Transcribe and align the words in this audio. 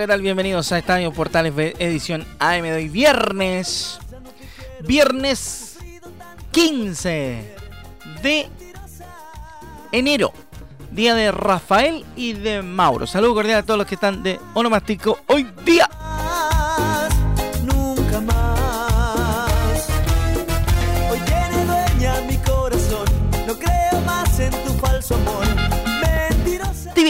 ¿qué 0.00 0.06
tal? 0.06 0.20
Bienvenidos 0.20 0.72
a 0.72 0.78
Estadio 0.78 1.10
Portales 1.10 1.54
edición 1.78 2.26
AM 2.38 2.64
de 2.64 2.74
hoy 2.74 2.88
viernes. 2.90 3.98
Viernes 4.80 5.78
15 6.50 7.54
de 8.22 8.48
enero. 9.92 10.34
Día 10.90 11.14
de 11.14 11.32
Rafael 11.32 12.04
y 12.14 12.34
de 12.34 12.60
Mauro. 12.60 13.06
Saludos 13.06 13.36
cordiales 13.36 13.62
a 13.62 13.66
todos 13.66 13.78
los 13.78 13.86
que 13.86 13.94
están 13.94 14.22
de 14.22 14.38
onomástico 14.52 15.18
hoy 15.28 15.46
día. 15.64 15.88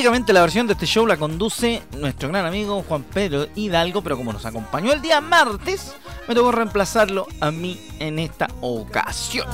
La 0.06 0.40
versión 0.40 0.68
de 0.68 0.74
este 0.74 0.86
show 0.86 1.04
la 1.04 1.16
conduce 1.16 1.82
nuestro 1.98 2.28
gran 2.28 2.46
amigo 2.46 2.84
Juan 2.86 3.02
Pedro 3.02 3.48
Hidalgo, 3.56 4.02
pero 4.02 4.16
como 4.16 4.32
nos 4.32 4.46
acompañó 4.46 4.92
el 4.92 5.02
día 5.02 5.20
martes, 5.20 5.96
me 6.28 6.34
tocó 6.36 6.52
reemplazarlo 6.52 7.26
a 7.40 7.50
mí 7.50 7.80
en 7.98 8.20
esta 8.20 8.46
ocasión. 8.60 9.48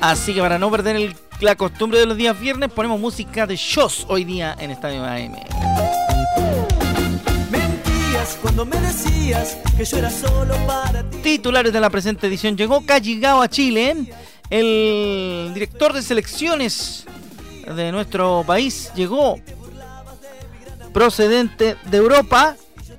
Así 0.00 0.32
que 0.32 0.40
para 0.40 0.58
no 0.58 0.70
perder 0.70 1.14
la 1.40 1.54
costumbre 1.54 1.98
de 1.98 2.06
los 2.06 2.16
días 2.16 2.40
viernes, 2.40 2.72
ponemos 2.72 2.98
música 2.98 3.46
de 3.46 3.56
shows 3.56 4.06
hoy 4.08 4.24
día 4.24 4.56
en 4.58 4.70
Estadio 4.70 5.04
AM. 5.04 6.05
Cuando 8.46 8.64
me 8.64 8.80
decías 8.80 9.58
que 9.76 9.84
yo 9.84 9.96
era 9.96 10.08
solo 10.08 10.54
para 10.68 11.02
ti. 11.10 11.18
Titulares 11.18 11.72
de 11.72 11.80
la 11.80 11.90
presente 11.90 12.28
edición. 12.28 12.56
Llegó 12.56 12.86
Calligao 12.86 13.42
a 13.42 13.48
Chile. 13.48 14.06
El 14.48 15.50
director 15.52 15.92
de 15.92 16.00
selecciones 16.00 17.06
de 17.74 17.90
nuestro 17.90 18.44
país 18.46 18.92
llegó 18.94 19.40
procedente 20.92 21.76
de 21.90 21.96
Europa. 21.96 22.54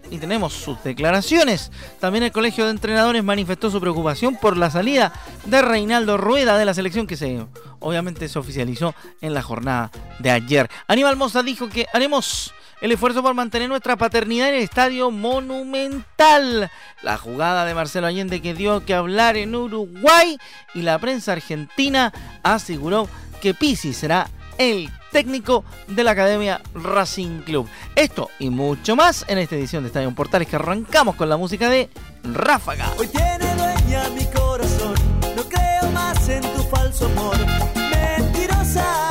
Y 0.09 0.17
tenemos 0.19 0.53
sus 0.53 0.81
declaraciones. 0.83 1.71
También 1.99 2.23
el 2.23 2.31
Colegio 2.31 2.65
de 2.65 2.71
Entrenadores 2.71 3.23
manifestó 3.23 3.69
su 3.69 3.79
preocupación 3.79 4.35
por 4.35 4.57
la 4.57 4.71
salida 4.71 5.13
de 5.45 5.61
Reinaldo 5.61 6.17
Rueda 6.17 6.57
de 6.57 6.65
la 6.65 6.73
selección 6.73 7.07
que 7.07 7.17
se 7.17 7.45
obviamente 7.79 8.27
se 8.27 8.39
oficializó 8.39 8.95
en 9.21 9.33
la 9.33 9.41
jornada 9.41 9.91
de 10.19 10.31
ayer. 10.31 10.69
Aníbal 10.87 11.17
Moza 11.17 11.43
dijo 11.43 11.69
que 11.69 11.87
haremos 11.93 12.53
el 12.81 12.91
esfuerzo 12.91 13.23
por 13.23 13.33
mantener 13.33 13.69
nuestra 13.69 13.97
paternidad 13.97 14.49
en 14.49 14.55
el 14.55 14.61
estadio 14.61 15.11
monumental. 15.11 16.69
La 17.01 17.17
jugada 17.17 17.65
de 17.65 17.73
Marcelo 17.73 18.07
Allende 18.07 18.41
que 18.41 18.53
dio 18.53 18.85
que 18.85 18.93
hablar 18.93 19.35
en 19.35 19.55
Uruguay 19.55 20.37
y 20.73 20.83
la 20.83 20.99
prensa 20.99 21.33
argentina 21.33 22.13
aseguró 22.43 23.09
que 23.41 23.53
Pisi 23.53 23.93
será 23.93 24.29
el 24.57 24.89
técnico 25.11 25.63
de 25.87 26.03
la 26.03 26.11
Academia 26.11 26.61
Racing 26.73 27.41
Club. 27.41 27.67
Esto 27.95 28.29
y 28.39 28.49
mucho 28.49 28.95
más 28.95 29.25
en 29.27 29.37
esta 29.37 29.55
edición 29.55 29.83
de 29.83 29.87
Estadio 29.87 30.13
Portales 30.13 30.47
que 30.47 30.55
arrancamos 30.55 31.15
con 31.15 31.29
la 31.29 31.37
música 31.37 31.69
de 31.69 31.89
Ráfaga. 32.23 32.91
Hoy 32.97 33.07
tiene 33.07 33.55
dueña 33.55 34.09
mi 34.09 34.25
corazón. 34.25 34.95
No 35.35 35.43
creo 35.43 35.91
más 35.93 36.29
en 36.29 36.41
tu 36.41 36.63
falso 36.63 37.05
amor. 37.05 37.37
Mentirosa. 37.75 39.07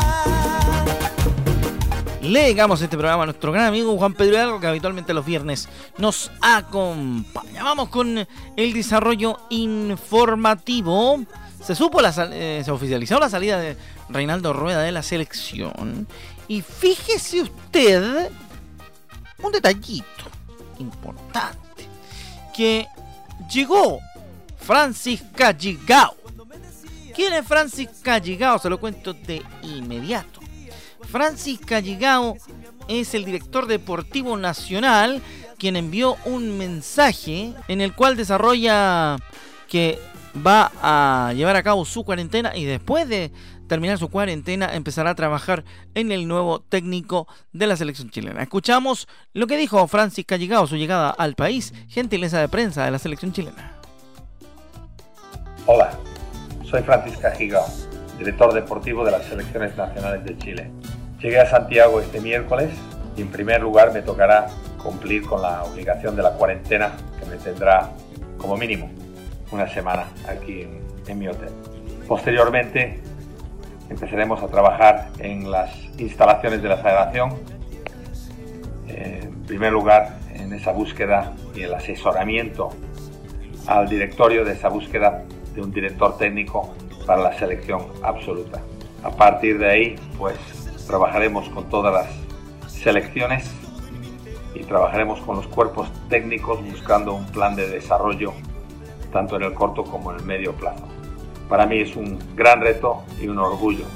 Le 2.22 2.48
llegamos 2.48 2.82
este 2.82 2.96
programa 2.96 3.22
a 3.22 3.26
nuestro 3.26 3.52
gran 3.52 3.66
amigo 3.66 3.96
Juan 3.96 4.14
Pedro 4.14 4.34
Hidalgo, 4.34 4.60
que 4.60 4.66
habitualmente 4.66 5.14
los 5.14 5.24
viernes 5.24 5.68
nos 5.96 6.32
acompaña. 6.40 7.62
Vamos 7.62 7.88
con 7.88 8.26
el 8.56 8.72
desarrollo 8.72 9.38
informativo. 9.50 11.20
Se 11.62 11.74
supo, 11.74 12.00
la 12.00 12.12
eh, 12.32 12.62
se 12.64 12.70
oficializó 12.70 13.20
la 13.20 13.28
salida 13.28 13.58
de 13.58 13.76
Reinaldo 14.08 14.52
Rueda 14.52 14.82
de 14.82 14.92
la 14.92 15.02
selección. 15.02 16.06
Y 16.48 16.62
fíjese 16.62 17.42
usted 17.42 18.30
un 19.42 19.52
detallito 19.52 20.06
importante. 20.78 21.88
Que 22.54 22.86
llegó 23.52 24.00
Francis 24.58 25.22
Calligao. 25.34 26.16
¿Quién 27.14 27.32
es 27.32 27.46
Francis 27.46 27.88
Calligao? 28.02 28.58
Se 28.58 28.70
lo 28.70 28.78
cuento 28.78 29.12
de 29.12 29.42
inmediato. 29.62 30.40
Francis 31.10 31.58
Calligao 31.60 32.36
es 32.88 33.14
el 33.14 33.24
director 33.24 33.66
deportivo 33.66 34.36
nacional 34.36 35.22
quien 35.58 35.76
envió 35.76 36.16
un 36.24 36.58
mensaje 36.58 37.54
en 37.68 37.80
el 37.80 37.94
cual 37.94 38.16
desarrolla 38.16 39.16
que 39.68 39.98
va 40.46 40.70
a 40.82 41.32
llevar 41.32 41.56
a 41.56 41.62
cabo 41.62 41.84
su 41.84 42.04
cuarentena 42.04 42.56
y 42.56 42.64
después 42.64 43.08
de 43.08 43.32
terminar 43.66 43.98
su 43.98 44.08
cuarentena 44.08 44.74
empezará 44.74 45.10
a 45.10 45.14
trabajar 45.14 45.64
en 45.94 46.12
el 46.12 46.28
nuevo 46.28 46.60
técnico 46.60 47.26
de 47.52 47.66
la 47.66 47.76
selección 47.76 48.10
chilena. 48.10 48.42
Escuchamos 48.42 49.08
lo 49.32 49.46
que 49.46 49.56
dijo 49.56 49.86
Francis 49.86 50.26
Calligao, 50.26 50.66
su 50.66 50.76
llegada 50.76 51.10
al 51.10 51.34
país, 51.34 51.74
gentileza 51.88 52.40
de 52.40 52.48
prensa 52.48 52.84
de 52.84 52.90
la 52.90 52.98
selección 52.98 53.32
chilena. 53.32 53.72
Hola, 55.66 55.98
soy 56.64 56.82
Francisca 56.82 57.32
Gigao, 57.32 57.66
director 58.18 58.54
deportivo 58.54 59.04
de 59.04 59.10
las 59.10 59.24
selecciones 59.26 59.76
nacionales 59.76 60.24
de 60.24 60.38
Chile. 60.38 60.70
Llegué 61.20 61.40
a 61.40 61.50
Santiago 61.50 62.00
este 62.00 62.20
miércoles 62.20 62.70
y 63.16 63.22
en 63.22 63.28
primer 63.28 63.62
lugar 63.62 63.92
me 63.92 64.02
tocará 64.02 64.46
cumplir 64.82 65.22
con 65.22 65.42
la 65.42 65.64
obligación 65.64 66.14
de 66.14 66.22
la 66.22 66.32
cuarentena 66.32 66.92
que 67.18 67.26
me 67.26 67.36
tendrá 67.36 67.90
como 68.38 68.56
mínimo 68.56 68.90
una 69.50 69.68
semana 69.68 70.06
aquí 70.28 70.62
en, 70.62 70.80
en 71.06 71.18
mi 71.18 71.26
hotel. 71.26 71.48
Posteriormente 72.06 73.00
empezaremos 73.88 74.42
a 74.42 74.48
trabajar 74.48 75.10
en 75.18 75.50
las 75.50 75.70
instalaciones 75.98 76.62
de 76.62 76.68
la 76.68 76.76
federación. 76.78 77.34
Eh, 78.88 79.20
En 79.24 79.42
primer 79.48 79.72
lugar, 79.72 80.18
en 80.34 80.52
esa 80.52 80.72
búsqueda 80.72 81.32
y 81.54 81.62
el 81.62 81.72
asesoramiento 81.74 82.70
al 83.66 83.88
directorio 83.88 84.44
de 84.44 84.52
esa 84.54 84.68
búsqueda 84.68 85.22
de 85.54 85.62
un 85.62 85.70
director 85.70 86.18
técnico 86.18 86.74
para 87.06 87.22
la 87.22 87.38
selección 87.38 87.86
absoluta. 88.02 88.60
A 89.04 89.10
partir 89.10 89.58
de 89.58 89.70
ahí, 89.70 89.96
pues 90.18 90.36
trabajaremos 90.86 91.48
con 91.50 91.68
todas 91.68 91.92
las 91.94 92.72
selecciones 92.72 93.48
y 94.54 94.64
trabajaremos 94.64 95.20
con 95.20 95.36
los 95.36 95.46
cuerpos 95.46 95.88
técnicos 96.08 96.64
buscando 96.64 97.14
un 97.14 97.26
plan 97.26 97.54
de 97.54 97.68
desarrollo 97.68 98.32
tanto 99.12 99.36
en 99.36 99.44
el 99.44 99.54
corto 99.54 99.84
como 99.84 100.12
en 100.12 100.18
el 100.18 100.24
medio 100.24 100.52
plazo. 100.54 100.84
Para 101.48 101.66
mí 101.66 101.78
es 101.80 101.94
un 101.96 102.18
gran 102.34 102.60
reto 102.60 103.04
y 103.20 103.28
un 103.28 103.38
orgullo 103.38 103.86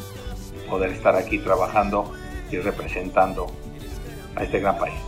poder 0.69 0.91
estar 0.91 1.16
aquí 1.16 1.38
trabajando 1.38 2.12
y 2.50 2.59
representando 2.59 3.47
a 4.37 4.44
este 4.44 4.61
gran 4.61 4.78
país. 4.78 5.00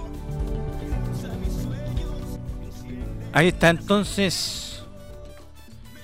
Ahí 3.32 3.48
está 3.48 3.70
entonces 3.70 4.84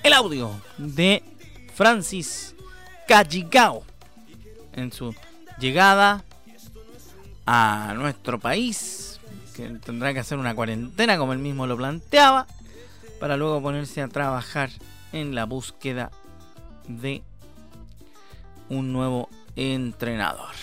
el 0.02 0.12
audio 0.12 0.50
de 0.79 1.23
Francis 1.75 2.55
Calligao 3.06 3.82
en 4.73 4.93
su 4.93 5.14
llegada 5.58 6.25
a 7.44 7.94
nuestro 7.96 8.38
país, 8.38 9.20
que 9.55 9.69
tendrá 9.85 10.14
que 10.14 10.20
hacer 10.20 10.38
una 10.38 10.55
cuarentena 10.55 11.19
como 11.19 11.32
él 11.32 11.38
mismo 11.40 11.67
lo 11.67 11.76
planteaba, 11.76 12.46
para 13.20 13.37
luego 13.37 13.61
ponerse 13.61 14.00
a 14.00 14.08
trabajar 14.08 14.70
en 15.12 15.35
la 15.35 15.44
búsqueda 15.44 16.11
de 16.88 17.23
un 18.69 18.93
nuevo 18.93 19.29
entrenador. 19.56 20.55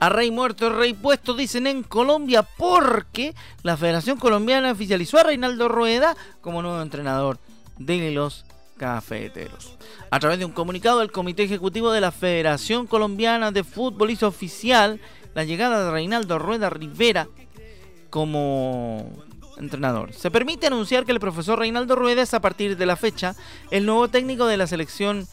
A 0.00 0.08
rey 0.08 0.30
muerto, 0.30 0.70
rey 0.70 0.92
puesto, 0.92 1.34
dicen 1.34 1.66
en 1.66 1.82
Colombia, 1.82 2.42
porque 2.42 3.34
la 3.62 3.76
Federación 3.76 4.18
Colombiana 4.18 4.72
oficializó 4.72 5.18
a 5.18 5.24
Reinaldo 5.24 5.68
Rueda 5.68 6.16
como 6.40 6.62
nuevo 6.62 6.82
entrenador 6.82 7.38
de 7.78 8.10
los 8.10 8.44
cafeteros. 8.76 9.76
A 10.10 10.20
través 10.20 10.38
de 10.38 10.44
un 10.44 10.52
comunicado, 10.52 11.00
el 11.00 11.12
Comité 11.12 11.44
Ejecutivo 11.44 11.90
de 11.90 12.00
la 12.00 12.12
Federación 12.12 12.86
Colombiana 12.86 13.50
de 13.50 13.64
Fútbol 13.64 14.10
hizo 14.10 14.26
oficial 14.26 15.00
la 15.34 15.44
llegada 15.44 15.84
de 15.84 15.90
Reinaldo 15.90 16.38
Rueda 16.38 16.70
Rivera 16.70 17.28
como 18.10 19.10
entrenador. 19.56 20.12
Se 20.12 20.30
permite 20.30 20.66
anunciar 20.66 21.04
que 21.04 21.12
el 21.12 21.20
profesor 21.20 21.58
Reinaldo 21.58 21.96
Rueda 21.96 22.22
es 22.22 22.34
a 22.34 22.40
partir 22.40 22.76
de 22.76 22.86
la 22.86 22.96
fecha 22.96 23.34
el 23.70 23.86
nuevo 23.86 24.08
técnico 24.08 24.46
de 24.46 24.56
la 24.56 24.66
selección 24.66 25.26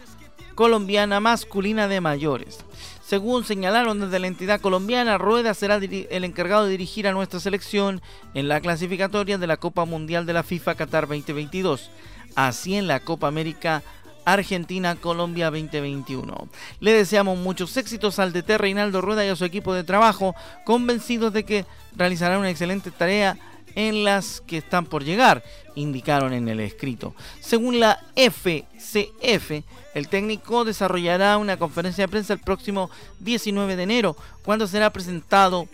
colombiana 0.56 1.20
masculina 1.20 1.88
de 1.88 2.02
mayores. 2.02 2.66
Según 3.04 3.44
señalaron 3.44 4.00
desde 4.00 4.20
la 4.20 4.28
entidad 4.28 4.62
colombiana, 4.62 5.18
Rueda 5.18 5.54
será 5.54 5.76
el 5.76 6.24
encargado 6.24 6.66
de 6.66 6.72
dirigir 6.72 7.08
a 7.08 7.12
nuestra 7.12 7.40
selección 7.40 8.02
en 8.34 8.48
la 8.48 8.62
clasificatoria 8.62 9.38
de 9.38 9.48
la 9.48 9.58
Copa 9.58 9.84
Mundial 9.84 10.26
de 10.26 10.34
la 10.34 10.44
FIFA 10.44 10.76
Qatar 10.76 11.08
2022, 11.08 11.92
así 12.36 12.76
en 12.76 12.88
la 12.88 13.02
Copa 13.02 13.28
América 13.28 13.84
Argentina-Colombia 14.26 15.52
2021. 15.52 16.48
Le 16.80 16.94
deseamos 16.94 17.38
muchos 17.38 17.76
éxitos 17.78 18.20
al 18.20 18.34
DT 18.34 18.58
Reinaldo 18.58 19.02
Rueda 19.02 19.26
y 19.26 19.30
a 19.30 19.36
su 19.36 19.46
equipo 19.46 19.74
de 19.74 19.84
trabajo, 19.84 20.36
convencidos 20.64 21.34
de 21.34 21.44
que 21.44 21.66
realizarán 21.96 22.40
una 22.40 22.50
excelente 22.50 22.92
tarea 22.92 23.38
en 23.76 24.04
las 24.04 24.42
que 24.42 24.58
están 24.58 24.86
por 24.86 25.04
llegar, 25.04 25.44
indicaron 25.76 26.34
en 26.34 26.48
el 26.48 26.60
escrito. 26.60 27.16
Según 27.40 27.80
la 27.80 28.04
FCF, 28.16 29.64
el 29.94 30.08
técnico 30.08 30.66
desarrollará 30.66 31.38
una 31.38 31.58
conferencia 31.58 32.06
de 32.06 32.12
prensa 32.12 32.34
el 32.34 32.40
próximo 32.40 32.90
19 33.20 33.76
de 33.76 33.84
enero, 33.84 34.16
cuando 34.44 34.68
será 34.68 34.92
presentado 34.92 35.68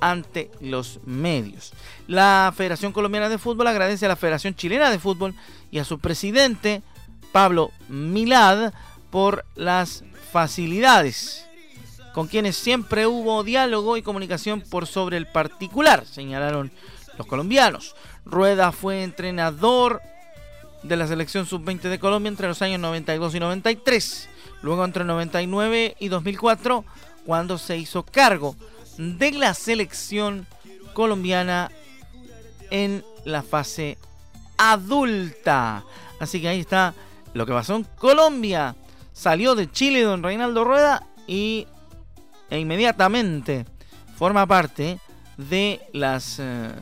ante 0.00 0.50
los 0.60 1.00
medios. 1.04 1.72
La 2.06 2.52
Federación 2.56 2.92
Colombiana 2.92 3.28
de 3.28 3.38
Fútbol 3.38 3.66
agradece 3.66 4.06
a 4.06 4.08
la 4.08 4.16
Federación 4.16 4.54
Chilena 4.54 4.90
de 4.90 4.98
Fútbol 4.98 5.34
y 5.70 5.78
a 5.78 5.84
su 5.84 5.98
presidente, 5.98 6.82
Pablo 7.32 7.70
Milad, 7.88 8.72
por 9.10 9.44
las 9.54 10.04
facilidades 10.32 11.48
con 12.18 12.26
quienes 12.26 12.56
siempre 12.56 13.06
hubo 13.06 13.44
diálogo 13.44 13.96
y 13.96 14.02
comunicación 14.02 14.60
por 14.60 14.88
sobre 14.88 15.16
el 15.16 15.28
particular, 15.28 16.04
señalaron 16.04 16.72
los 17.18 17.26
colombianos. 17.26 17.94
Rueda 18.24 18.72
fue 18.72 19.02
entrenador 19.02 20.00
de 20.82 20.96
la 20.96 21.06
selección 21.06 21.44
sub-20 21.44 21.82
de 21.82 21.98
Colombia 21.98 22.28
entre 22.28 22.48
los 22.48 22.62
años 22.62 22.80
92 22.80 23.34
y 23.34 23.40
93. 23.40 24.28
Luego 24.62 24.84
entre 24.84 25.04
99 25.04 25.96
y 25.98 26.08
2004, 26.08 26.84
cuando 27.26 27.58
se 27.58 27.76
hizo 27.76 28.04
cargo 28.04 28.56
de 28.96 29.32
la 29.32 29.54
selección 29.54 30.46
colombiana 30.94 31.70
en 32.70 33.04
la 33.24 33.42
fase 33.42 33.98
adulta. 34.56 35.84
Así 36.18 36.40
que 36.40 36.48
ahí 36.48 36.60
está 36.60 36.94
lo 37.34 37.46
que 37.46 37.52
pasó 37.52 37.76
en 37.76 37.84
Colombia. 37.84 38.74
Salió 39.12 39.54
de 39.54 39.70
Chile 39.70 40.02
don 40.02 40.22
Reinaldo 40.22 40.64
Rueda 40.64 41.06
y 41.26 41.66
e 42.50 42.58
inmediatamente 42.58 43.66
forma 44.16 44.46
parte 44.46 44.98
de 45.36 45.80
las 45.92 46.38
eh, 46.40 46.72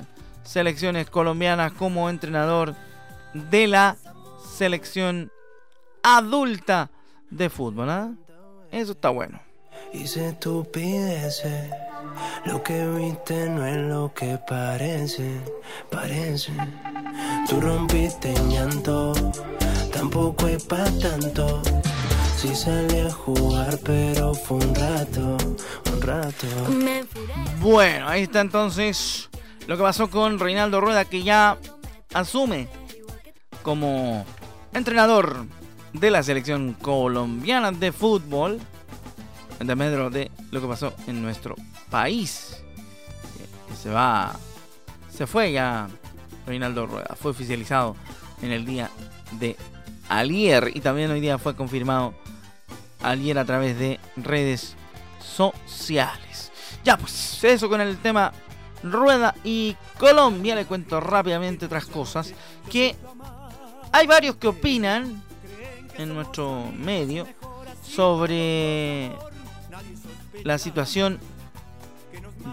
selecciones 0.46 1.10
colombianas 1.10 1.72
como 1.72 2.08
entrenador 2.08 2.74
de 3.34 3.66
la 3.66 3.96
selección 4.56 5.30
adulta 6.02 6.90
de 7.30 7.50
fútbol. 7.50 7.90
¿ah? 7.90 8.10
Eso 8.70 8.92
está 8.92 9.10
bueno. 9.10 9.40
Hice 9.92 10.30
estupideces, 10.30 11.70
lo 12.44 12.62
que 12.62 12.86
viste 12.86 13.48
no 13.48 13.64
es 13.66 13.76
lo 13.76 14.12
que 14.14 14.38
parece, 14.48 15.40
parece. 15.90 16.52
Tú 17.48 17.60
rompiste 17.60 18.34
llanto, 18.48 19.12
tampoco 19.92 20.46
es 20.48 20.62
para 20.64 20.90
tanto. 20.98 21.62
Si 22.36 22.54
salí 22.54 23.00
a 23.00 23.10
jugar, 23.10 23.78
pero 23.84 24.34
fue 24.34 24.58
un 24.58 24.74
rato, 24.74 25.36
un 25.92 26.02
rato. 26.02 26.46
Bueno, 27.60 28.08
ahí 28.08 28.24
está 28.24 28.40
entonces 28.40 29.28
lo 29.66 29.76
que 29.76 29.82
pasó 29.82 30.10
con 30.10 30.38
Reinaldo 30.38 30.80
Rueda, 30.80 31.04
que 31.04 31.22
ya 31.22 31.58
asume 32.14 32.68
como 33.62 34.24
entrenador 34.72 35.44
de 35.92 36.10
la 36.10 36.22
selección 36.22 36.74
colombiana 36.74 37.72
de 37.72 37.92
fútbol, 37.92 38.60
en 39.58 39.78
medio 39.78 40.10
de 40.10 40.30
lo 40.50 40.60
que 40.60 40.66
pasó 40.66 40.94
en 41.06 41.22
nuestro 41.22 41.56
país. 41.90 42.62
se 43.82 43.90
va, 43.90 44.36
se 45.10 45.26
fue 45.26 45.52
ya 45.52 45.88
Reinaldo 46.46 46.86
Rueda, 46.86 47.16
fue 47.18 47.30
oficializado 47.30 47.96
en 48.42 48.52
el 48.52 48.64
día 48.64 48.90
de 49.32 49.56
ayer 50.08 50.70
y 50.74 50.80
también 50.80 51.10
hoy 51.10 51.20
día 51.20 51.38
fue 51.38 51.56
confirmado 51.56 52.14
ayer 53.02 53.38
a 53.38 53.44
través 53.44 53.78
de 53.78 53.98
redes 54.16 54.76
sociales. 55.20 56.52
Ya 56.84 56.96
pues, 56.96 57.42
eso 57.42 57.68
con 57.68 57.80
el 57.80 57.98
tema 57.98 58.32
Rueda 58.82 59.34
y 59.44 59.76
Colombia. 59.98 60.54
Le 60.54 60.64
cuento 60.66 61.00
rápidamente 61.00 61.66
otras 61.66 61.86
cosas. 61.86 62.32
Que 62.70 62.96
hay 63.92 64.06
varios 64.06 64.36
que 64.36 64.48
opinan 64.48 65.22
en 65.96 66.14
nuestro 66.14 66.70
medio 66.76 67.26
sobre 67.82 69.12
la 70.44 70.58
situación 70.58 71.18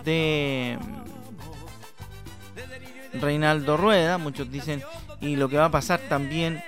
de 0.03 0.77
Reinaldo 3.13 3.77
Rueda. 3.77 4.17
Muchos 4.17 4.51
dicen 4.51 4.83
y 5.21 5.35
lo 5.35 5.49
que 5.49 5.57
va 5.57 5.65
a 5.65 5.71
pasar 5.71 6.01
también 6.09 6.61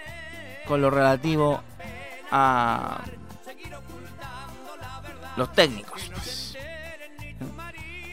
con 0.68 0.82
lo 0.82 0.90
relativo 0.90 1.62
a 2.32 3.04
los 5.38 5.52
técnicos. 5.54 6.45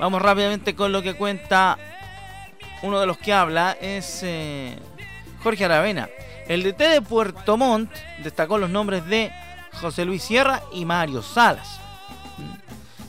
Vamos 0.03 0.21
rápidamente 0.21 0.75
con 0.75 0.91
lo 0.91 1.01
que 1.01 1.15
cuenta 1.15 1.79
uno 2.83 2.99
de 2.99 3.07
los 3.07 3.19
que 3.19 3.33
habla, 3.33 3.77
es 3.81 4.25
eh, 4.25 4.77
Jorge 5.45 5.65
Aravena. 5.65 6.09
El 6.49 6.65
DT 6.65 6.79
de 6.89 7.03
Puerto 7.03 7.57
Montt 7.57 7.89
destacó 8.21 8.59
los 8.59 8.69
nombres 8.69 9.07
de 9.07 9.31
José 9.81 10.05
Luis 10.05 10.25
Sierra 10.25 10.61
y 10.73 10.85
Mario 10.85 11.23
Salas. 11.23 11.79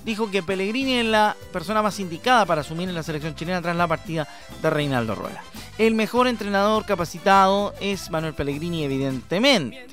Dijo 0.06 0.30
que 0.30 0.44
Pellegrini 0.44 1.00
es 1.00 1.06
la 1.06 1.36
persona 1.52 1.82
más 1.82 2.00
indicada 2.00 2.46
para 2.46 2.62
asumir 2.62 2.88
en 2.88 2.94
la 2.94 3.02
selección 3.02 3.34
chilena 3.34 3.64
tras 3.64 3.76
la 3.76 3.88
partida 3.88 4.28
de 4.62 4.70
Reinaldo 4.70 5.16
Rueda. 5.16 5.42
El 5.80 5.96
mejor 5.96 6.28
entrenador 6.28 6.86
capacitado 6.86 7.74
es 7.82 8.12
Manuel 8.12 8.36
Pellegrini, 8.36 8.84
evidentemente 8.84 9.88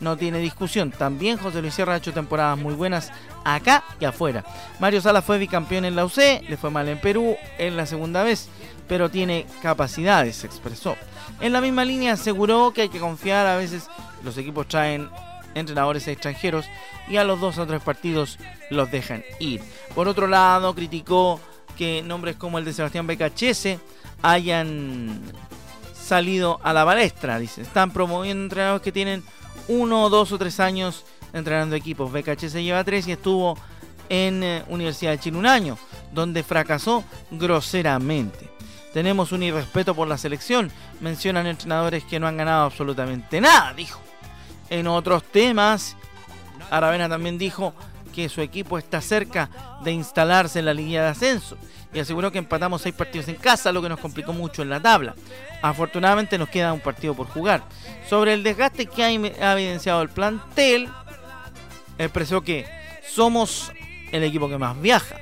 no 0.00 0.16
tiene 0.16 0.38
discusión. 0.38 0.90
También 0.90 1.38
José 1.38 1.60
Luis 1.60 1.74
Sierra 1.74 1.94
ha 1.94 1.98
hecho 1.98 2.12
temporadas 2.12 2.58
muy 2.58 2.74
buenas 2.74 3.12
acá 3.44 3.84
y 4.00 4.04
afuera. 4.04 4.44
Mario 4.80 5.00
Sala 5.00 5.22
fue 5.22 5.38
bicampeón 5.38 5.84
en 5.84 5.96
la 5.96 6.04
UC, 6.04 6.48
le 6.48 6.56
fue 6.56 6.70
mal 6.70 6.88
en 6.88 7.00
Perú 7.00 7.36
en 7.58 7.76
la 7.76 7.86
segunda 7.86 8.22
vez, 8.22 8.48
pero 8.88 9.10
tiene 9.10 9.46
capacidades, 9.62 10.36
se 10.36 10.46
expresó. 10.46 10.96
En 11.40 11.52
la 11.52 11.60
misma 11.60 11.84
línea 11.84 12.14
aseguró 12.14 12.72
que 12.72 12.82
hay 12.82 12.88
que 12.88 13.00
confiar, 13.00 13.46
a 13.46 13.56
veces 13.56 13.88
los 14.24 14.36
equipos 14.38 14.68
traen 14.68 15.08
entrenadores 15.54 16.06
extranjeros 16.08 16.66
y 17.08 17.16
a 17.16 17.24
los 17.24 17.40
dos 17.40 17.58
o 17.58 17.66
tres 17.66 17.82
partidos 17.82 18.38
los 18.70 18.90
dejan 18.90 19.24
ir. 19.38 19.62
Por 19.94 20.08
otro 20.08 20.26
lado, 20.26 20.74
criticó 20.74 21.40
que 21.76 22.02
nombres 22.02 22.36
como 22.36 22.58
el 22.58 22.64
de 22.64 22.72
Sebastián 22.72 23.06
Becachese 23.06 23.78
hayan 24.22 25.20
salido 25.94 26.60
a 26.62 26.72
la 26.72 26.84
balestra, 26.84 27.38
dice. 27.38 27.62
Están 27.62 27.90
promoviendo 27.90 28.44
entrenadores 28.44 28.82
que 28.82 28.92
tienen 28.92 29.24
uno, 29.68 30.08
dos 30.08 30.32
o 30.32 30.38
tres 30.38 30.60
años 30.60 31.04
entrenando 31.32 31.76
equipos. 31.76 32.12
BKH 32.12 32.48
se 32.48 32.62
lleva 32.62 32.84
tres 32.84 33.06
y 33.08 33.12
estuvo 33.12 33.56
en 34.08 34.42
eh, 34.42 34.64
Universidad 34.68 35.12
de 35.12 35.20
Chile 35.20 35.38
un 35.38 35.46
año, 35.46 35.78
donde 36.12 36.42
fracasó 36.42 37.04
groseramente. 37.30 38.50
Tenemos 38.92 39.32
un 39.32 39.42
irrespeto 39.42 39.94
por 39.94 40.08
la 40.08 40.16
selección. 40.16 40.70
Mencionan 41.00 41.46
entrenadores 41.46 42.04
que 42.04 42.18
no 42.18 42.26
han 42.26 42.36
ganado 42.36 42.64
absolutamente 42.64 43.40
nada, 43.40 43.74
dijo. 43.74 44.00
En 44.70 44.86
otros 44.86 45.22
temas, 45.22 45.96
Aravena 46.70 47.08
también 47.08 47.38
dijo 47.38 47.74
que 48.16 48.30
su 48.30 48.40
equipo 48.40 48.78
está 48.78 49.02
cerca 49.02 49.50
de 49.84 49.92
instalarse 49.92 50.58
en 50.58 50.64
la 50.64 50.72
Liga 50.72 51.02
de 51.02 51.08
Ascenso 51.08 51.58
y 51.92 51.98
aseguró 52.00 52.32
que 52.32 52.38
empatamos 52.38 52.80
seis 52.80 52.94
partidos 52.94 53.28
en 53.28 53.34
casa, 53.34 53.72
lo 53.72 53.82
que 53.82 53.90
nos 53.90 54.00
complicó 54.00 54.32
mucho 54.32 54.62
en 54.62 54.70
la 54.70 54.80
tabla. 54.80 55.14
Afortunadamente 55.60 56.38
nos 56.38 56.48
queda 56.48 56.72
un 56.72 56.80
partido 56.80 57.12
por 57.12 57.26
jugar. 57.26 57.62
Sobre 58.08 58.32
el 58.32 58.42
desgaste 58.42 58.86
que 58.86 59.04
ha, 59.04 59.12
evidenciado 59.52 60.00
el 60.00 60.08
plantel, 60.08 60.88
expresó 61.98 62.40
que 62.40 62.66
somos 63.06 63.70
el 64.12 64.24
equipo 64.24 64.48
que 64.48 64.56
más 64.56 64.80
viaja. 64.80 65.16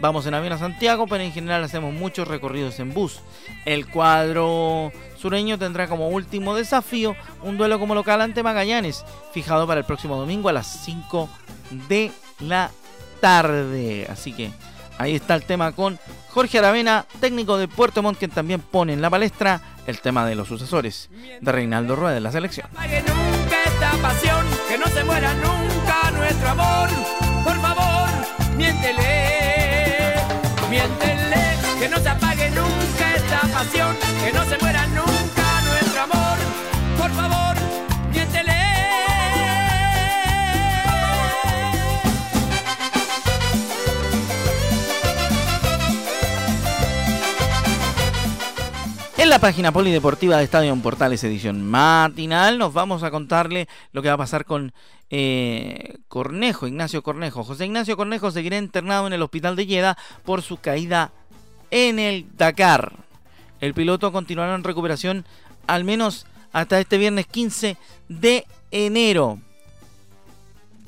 Vamos 0.00 0.24
en 0.24 0.32
avión 0.32 0.54
a 0.54 0.58
Santiago, 0.58 1.06
pero 1.06 1.22
en 1.22 1.32
general 1.32 1.64
hacemos 1.64 1.92
muchos 1.92 2.26
recorridos 2.28 2.80
en 2.80 2.94
bus. 2.94 3.20
El 3.66 3.88
cuadro 3.88 4.90
sureño 5.18 5.58
tendrá 5.58 5.86
como 5.86 6.08
último 6.08 6.54
desafío 6.54 7.14
un 7.42 7.58
duelo 7.58 7.78
como 7.78 7.94
local 7.94 8.22
ante 8.22 8.42
Magallanes, 8.42 9.04
fijado 9.34 9.66
para 9.66 9.80
el 9.80 9.86
próximo 9.86 10.16
domingo 10.16 10.48
a 10.48 10.54
las 10.54 10.66
5 10.84 11.28
de 11.88 12.10
la 12.40 12.70
tarde. 13.20 14.06
Así 14.10 14.32
que 14.32 14.50
ahí 14.98 15.14
está 15.16 15.34
el 15.34 15.44
tema 15.44 15.72
con 15.72 15.98
Jorge 16.30 16.58
Aravena, 16.58 17.06
técnico 17.20 17.58
de 17.58 17.68
Puerto 17.68 18.02
Montt, 18.02 18.18
quien 18.18 18.30
también 18.30 18.60
pone 18.60 18.92
en 18.92 19.02
la 19.02 19.10
palestra 19.10 19.60
el 19.86 20.00
tema 20.00 20.26
de 20.26 20.34
los 20.34 20.48
sucesores 20.48 21.08
de 21.40 21.52
Reinaldo 21.52 21.96
Rueda 21.96 22.14
de 22.14 22.20
la 22.20 22.32
selección. 22.32 22.68
Que 22.88 23.02
que 24.68 24.78
no 24.78 24.86
se 24.86 25.04
muera 25.04 25.32
nunca 25.34 26.10
nuestro 26.10 26.48
amor. 26.50 26.88
Por 27.44 27.60
favor, 27.60 28.08
miéntele, 28.56 30.14
que 31.78 31.88
no 31.88 31.98
se 31.98 32.08
apague 32.08 32.50
nunca 32.50 33.14
esta 33.14 33.40
pasión, 33.52 33.96
que 34.24 34.32
no 34.32 34.44
se 34.44 34.58
muera 34.58 34.86
nunca. 34.88 35.17
En 49.28 49.32
la 49.32 49.40
página 49.40 49.72
polideportiva 49.72 50.38
de 50.38 50.44
Estadio 50.44 50.74
Portales 50.76 51.22
edición 51.22 51.62
matinal 51.62 52.56
nos 52.56 52.72
vamos 52.72 53.02
a 53.02 53.10
contarle 53.10 53.68
lo 53.92 54.00
que 54.00 54.08
va 54.08 54.14
a 54.14 54.16
pasar 54.16 54.46
con 54.46 54.72
eh, 55.10 55.98
Cornejo, 56.08 56.66
Ignacio 56.66 57.02
Cornejo. 57.02 57.44
José 57.44 57.66
Ignacio 57.66 57.98
Cornejo 57.98 58.30
seguirá 58.30 58.56
internado 58.56 59.06
en 59.06 59.12
el 59.12 59.20
hospital 59.20 59.54
de 59.54 59.66
Lleda 59.66 59.98
por 60.24 60.40
su 60.40 60.56
caída 60.56 61.12
en 61.70 61.98
el 61.98 62.24
Dakar. 62.38 62.92
El 63.60 63.74
piloto 63.74 64.12
continuará 64.12 64.54
en 64.54 64.64
recuperación 64.64 65.26
al 65.66 65.84
menos 65.84 66.24
hasta 66.54 66.80
este 66.80 66.96
viernes 66.96 67.26
15 67.26 67.76
de 68.08 68.46
enero. 68.70 69.40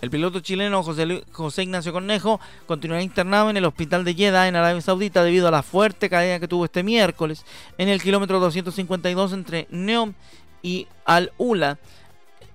El 0.01 0.11
piloto 0.11 0.41
chileno 0.41 0.83
José, 0.83 1.63
Ignacio 1.63 1.93
Cornejo 1.93 2.41
continuará 2.67 3.03
internado 3.03 3.51
en 3.51 3.59
el 3.59 3.67
hospital 3.67 4.05
de 4.05 4.15
Jeddah 4.15 4.49
en 4.49 4.57
Arabia 4.57 4.81
Saudita 4.81 5.23
debido 5.23 5.49
a 5.49 5.51
la 5.51 5.63
fuerte 5.63 6.09
caída 6.09 6.41
que 6.41 6.49
tuvo 6.49 6.65
este 6.65 6.83
miércoles 6.83 7.45
en 7.77 7.89
el 7.89 8.01
kilómetro 8.01 8.41
252 8.41 9.33
entre 9.35 9.67
Neom 9.71 10.15
y 10.63 10.87
Al-Ula 11.05 11.79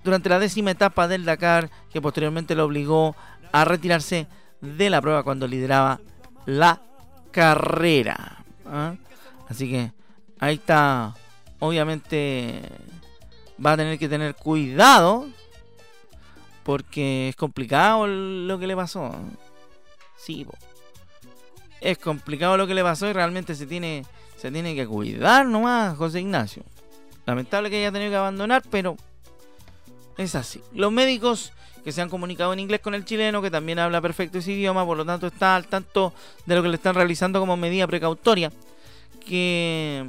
durante 0.02 0.28
la 0.28 0.40
décima 0.40 0.72
etapa 0.72 1.06
del 1.06 1.24
Dakar 1.24 1.70
que 1.92 2.00
posteriormente 2.00 2.56
lo 2.56 2.64
obligó 2.64 3.14
a 3.52 3.64
retirarse 3.64 4.26
de 4.60 4.90
la 4.90 5.00
prueba 5.00 5.22
cuando 5.22 5.46
lideraba 5.46 6.00
la 6.46 6.80
carrera. 7.30 8.44
¿ah? 8.66 8.94
Así 9.48 9.70
que 9.70 9.92
ahí 10.40 10.54
está, 10.54 11.14
obviamente 11.60 12.60
va 13.64 13.72
a 13.72 13.76
tener 13.76 13.98
que 13.98 14.08
tener 14.08 14.34
cuidado 14.34 15.28
porque 16.66 17.28
es 17.28 17.36
complicado 17.36 18.08
lo 18.08 18.58
que 18.58 18.66
le 18.66 18.74
pasó. 18.74 19.14
Sí, 20.16 20.44
es 21.80 21.96
complicado 21.96 22.56
lo 22.56 22.66
que 22.66 22.74
le 22.74 22.82
pasó 22.82 23.08
y 23.08 23.12
realmente 23.12 23.54
se 23.54 23.66
tiene, 23.66 24.04
se 24.36 24.50
tiene 24.50 24.74
que 24.74 24.84
cuidar 24.84 25.46
nomás, 25.46 25.96
José 25.96 26.18
Ignacio. 26.18 26.64
Lamentable 27.24 27.70
que 27.70 27.76
haya 27.76 27.92
tenido 27.92 28.10
que 28.10 28.16
abandonar, 28.16 28.64
pero 28.68 28.96
es 30.18 30.34
así. 30.34 30.60
Los 30.74 30.90
médicos 30.90 31.52
que 31.84 31.92
se 31.92 32.02
han 32.02 32.10
comunicado 32.10 32.52
en 32.52 32.58
inglés 32.58 32.80
con 32.80 32.96
el 32.96 33.04
chileno, 33.04 33.40
que 33.40 33.50
también 33.52 33.78
habla 33.78 34.00
perfecto 34.00 34.38
ese 34.38 34.50
idioma, 34.50 34.84
por 34.84 34.96
lo 34.96 35.06
tanto 35.06 35.28
está 35.28 35.54
al 35.54 35.68
tanto 35.68 36.12
de 36.46 36.56
lo 36.56 36.64
que 36.64 36.68
le 36.68 36.76
están 36.76 36.96
realizando 36.96 37.38
como 37.38 37.56
medida 37.56 37.86
precautoria, 37.86 38.50
que 39.24 40.04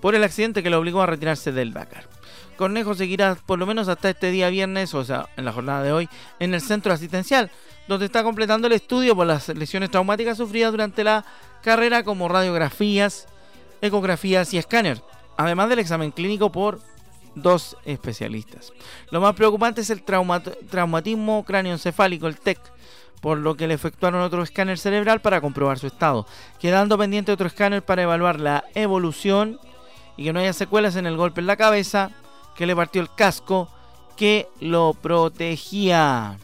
por 0.00 0.14
el 0.14 0.24
accidente 0.24 0.62
que 0.62 0.70
le 0.70 0.76
obligó 0.76 1.02
a 1.02 1.06
retirarse 1.06 1.52
del 1.52 1.74
Dakar. 1.74 2.19
Cornejo 2.60 2.94
seguirá 2.94 3.38
por 3.46 3.58
lo 3.58 3.64
menos 3.64 3.88
hasta 3.88 4.10
este 4.10 4.30
día 4.30 4.50
viernes, 4.50 4.92
o 4.92 5.02
sea, 5.02 5.30
en 5.38 5.46
la 5.46 5.52
jornada 5.52 5.82
de 5.82 5.94
hoy, 5.94 6.10
en 6.40 6.52
el 6.52 6.60
centro 6.60 6.92
asistencial, 6.92 7.50
donde 7.88 8.04
está 8.04 8.22
completando 8.22 8.66
el 8.66 8.74
estudio 8.74 9.16
por 9.16 9.26
las 9.26 9.48
lesiones 9.48 9.90
traumáticas 9.90 10.36
sufridas 10.36 10.70
durante 10.70 11.02
la 11.02 11.24
carrera 11.62 12.04
como 12.04 12.28
radiografías, 12.28 13.26
ecografías 13.80 14.52
y 14.52 14.58
escáner, 14.58 15.02
además 15.38 15.70
del 15.70 15.78
examen 15.78 16.10
clínico 16.10 16.52
por 16.52 16.82
dos 17.34 17.78
especialistas. 17.86 18.74
Lo 19.10 19.22
más 19.22 19.34
preocupante 19.34 19.80
es 19.80 19.88
el 19.88 20.02
traumatismo 20.02 21.46
cráneoencefálico, 21.46 22.26
el 22.26 22.38
TEC, 22.38 22.58
por 23.22 23.38
lo 23.38 23.56
que 23.56 23.68
le 23.68 23.72
efectuaron 23.72 24.20
otro 24.20 24.42
escáner 24.42 24.76
cerebral 24.76 25.22
para 25.22 25.40
comprobar 25.40 25.78
su 25.78 25.86
estado, 25.86 26.26
quedando 26.58 26.98
pendiente 26.98 27.32
otro 27.32 27.46
escáner 27.46 27.82
para 27.82 28.02
evaluar 28.02 28.38
la 28.38 28.64
evolución 28.74 29.58
y 30.18 30.24
que 30.24 30.34
no 30.34 30.40
haya 30.40 30.52
secuelas 30.52 30.96
en 30.96 31.06
el 31.06 31.16
golpe 31.16 31.40
en 31.40 31.46
la 31.46 31.56
cabeza, 31.56 32.10
que 32.60 32.66
le 32.66 32.76
partió 32.76 33.00
el 33.00 33.08
casco 33.14 33.70
que 34.18 34.46
lo 34.60 34.92
protegía. 34.92 36.36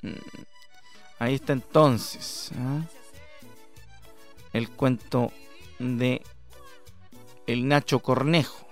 Mm. 0.00 0.12
Ahí 1.18 1.34
está 1.34 1.52
entonces 1.52 2.50
¿ah? 2.56 2.80
el 4.54 4.70
cuento 4.70 5.30
de 5.78 6.22
el 7.46 7.68
Nacho 7.68 7.98
Cornejo, 7.98 8.66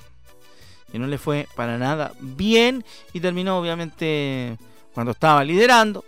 que 0.90 0.98
no 0.98 1.06
le 1.06 1.18
fue 1.18 1.46
para 1.56 1.76
nada 1.76 2.14
bien 2.20 2.86
y 3.12 3.20
terminó 3.20 3.58
obviamente 3.58 4.56
cuando 4.94 5.12
estaba 5.12 5.44
liderando, 5.44 6.06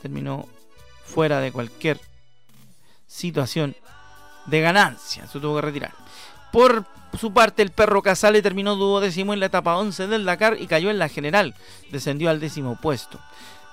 terminó 0.00 0.48
fuera 1.04 1.38
de 1.40 1.52
cualquier 1.52 2.00
situación 3.06 3.76
de 4.46 4.60
ganancia, 4.62 5.26
se 5.26 5.38
tuvo 5.38 5.56
que 5.56 5.66
retirar. 5.66 5.92
Por 6.52 6.84
su 7.18 7.32
parte, 7.32 7.62
el 7.62 7.70
perro 7.70 8.02
Casale 8.02 8.42
terminó 8.42 8.76
duodécimo 8.76 9.32
en 9.32 9.40
la 9.40 9.46
etapa 9.46 9.76
11 9.76 10.06
del 10.06 10.24
Dakar 10.24 10.58
y 10.60 10.66
cayó 10.66 10.90
en 10.90 10.98
la 10.98 11.08
general. 11.08 11.54
Descendió 11.90 12.30
al 12.30 12.40
décimo 12.40 12.76
puesto. 12.80 13.18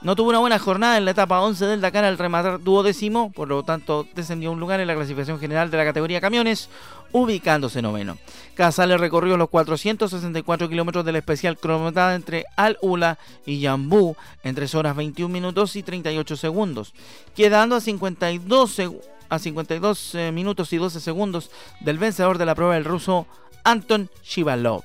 No 0.01 0.15
tuvo 0.15 0.29
una 0.29 0.39
buena 0.39 0.59
jornada 0.59 0.97
en 0.97 1.03
la 1.03 1.11
etapa 1.11 1.41
11 1.41 1.65
del 1.65 1.81
Dakar 1.81 2.05
al 2.05 2.17
rematar 2.17 2.61
duodécimo, 2.61 3.33
por 3.33 3.49
lo 3.49 3.63
tanto 3.63 4.07
descendió 4.15 4.49
un 4.49 4.59
lugar 4.61 4.79
en 4.79 4.87
la 4.87 4.95
clasificación 4.95 5.39
general 5.39 5.69
de 5.69 5.77
la 5.77 5.83
categoría 5.83 6.21
camiones, 6.21 6.69
ubicándose 7.11 7.81
noveno. 7.81 8.17
Casale 8.55 8.97
recorrió 8.97 9.35
los 9.35 9.49
464 9.49 10.69
kilómetros 10.69 11.03
del 11.03 11.17
especial 11.17 11.57
cronometrada 11.57 12.15
entre 12.15 12.45
Al-Ula 12.55 13.19
y 13.45 13.59
Yambú 13.59 14.15
en 14.43 14.55
3 14.55 14.73
horas 14.75 14.95
21 14.95 15.33
minutos 15.33 15.75
y 15.75 15.83
38 15.83 16.37
segundos, 16.37 16.93
quedando 17.35 17.75
a 17.75 17.81
52 17.81 18.71
segundos 18.71 19.18
a 19.29 19.39
52 19.39 20.15
eh, 20.15 20.31
minutos 20.31 20.73
y 20.73 20.77
12 20.77 20.99
segundos 20.99 21.51
del 21.79 21.97
vencedor 21.97 22.37
de 22.37 22.45
la 22.45 22.55
prueba, 22.55 22.77
el 22.77 22.85
ruso 22.85 23.27
Anton 23.63 24.09
Shivalov. 24.23 24.83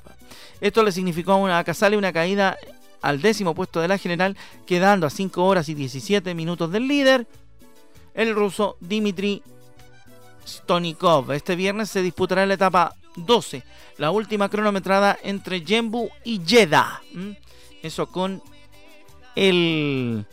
Esto 0.61 0.83
le 0.83 0.93
significó 0.93 1.47
a 1.47 1.65
Casale 1.65 1.97
una 1.97 2.13
caída 2.13 2.57
al 3.03 3.21
décimo 3.21 3.55
puesto 3.55 3.81
de 3.81 3.89
la 3.89 3.99
general, 3.99 4.37
quedando 4.67 5.07
a 5.07 5.11
5 5.11 5.45
horas 5.45 5.69
y 5.69 5.75
17 5.75 6.35
minutos 6.35 6.71
del 6.71 6.89
líder, 6.89 7.27
el 8.15 8.35
ruso 8.35 8.77
Dmitry 8.81 9.43
Stonikov. 10.47 11.33
Este 11.33 11.57
viernes 11.57 11.91
se 11.91 12.03
disputará 12.03 12.47
la 12.47 12.55
etapa 12.55 12.95
12, 13.17 13.63
la 13.99 14.11
última 14.11 14.49
cronometrada 14.49 15.19
entre 15.23 15.61
Jembu 15.65 16.09
y 16.25 16.41
Jeddah. 16.45 17.03
Eso 17.83 18.07
con 18.07 18.43
el 19.35 20.25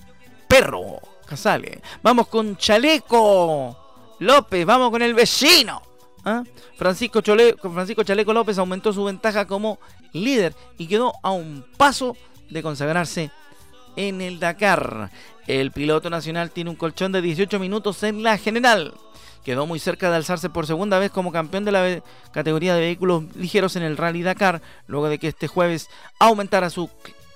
perro 0.47 0.99
Casale. 1.25 1.81
Vamos 2.01 2.27
con 2.27 2.57
Chaleco. 2.57 3.80
López, 4.21 4.67
vamos 4.67 4.91
con 4.91 5.01
el 5.01 5.15
vecino. 5.15 5.81
¿Ah? 6.23 6.43
Francisco, 6.77 7.21
Francisco 7.23 8.03
Chaleco 8.03 8.33
López 8.33 8.59
aumentó 8.59 8.93
su 8.93 9.03
ventaja 9.03 9.47
como 9.47 9.79
líder 10.13 10.53
y 10.77 10.85
quedó 10.85 11.13
a 11.23 11.31
un 11.31 11.65
paso 11.75 12.15
de 12.51 12.61
consagrarse 12.61 13.31
en 13.95 14.21
el 14.21 14.39
Dakar. 14.39 15.09
El 15.47 15.71
piloto 15.71 16.11
nacional 16.11 16.51
tiene 16.51 16.69
un 16.69 16.75
colchón 16.75 17.11
de 17.11 17.23
18 17.23 17.57
minutos 17.57 18.03
en 18.03 18.21
la 18.21 18.37
general. 18.37 18.93
Quedó 19.43 19.65
muy 19.65 19.79
cerca 19.79 20.11
de 20.11 20.17
alzarse 20.17 20.51
por 20.51 20.67
segunda 20.67 20.99
vez 20.99 21.09
como 21.09 21.31
campeón 21.31 21.65
de 21.65 21.71
la 21.71 22.03
categoría 22.31 22.75
de 22.75 22.81
vehículos 22.81 23.23
ligeros 23.35 23.75
en 23.75 23.81
el 23.81 23.97
Rally 23.97 24.21
Dakar, 24.21 24.61
luego 24.85 25.09
de 25.09 25.17
que 25.17 25.29
este 25.29 25.47
jueves 25.47 25.89
aumentara 26.19 26.69
su 26.69 26.91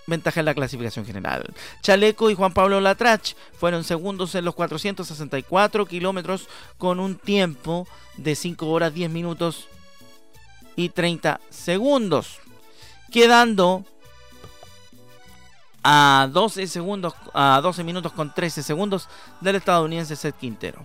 ventaja 0.07 0.39
en 0.39 0.45
la 0.45 0.53
clasificación 0.53 1.05
general. 1.05 1.53
Chaleco 1.81 2.29
y 2.29 2.35
Juan 2.35 2.53
Pablo 2.53 2.79
Latrach 2.79 3.33
fueron 3.57 3.83
segundos 3.83 4.35
en 4.35 4.45
los 4.45 4.55
464 4.55 5.85
kilómetros 5.85 6.47
con 6.77 6.99
un 6.99 7.15
tiempo 7.15 7.87
de 8.17 8.35
5 8.35 8.67
horas 8.67 8.93
10 8.93 9.09
minutos 9.09 9.67
y 10.75 10.89
30 10.89 11.39
segundos, 11.49 12.39
quedando 13.11 13.85
a 15.83 16.27
12 16.31 16.67
segundos 16.67 17.13
a 17.33 17.59
12 17.61 17.83
minutos 17.83 18.11
con 18.11 18.33
13 18.33 18.63
segundos 18.63 19.07
del 19.39 19.57
estadounidense 19.57 20.15
Seth 20.15 20.35
Quintero. 20.35 20.81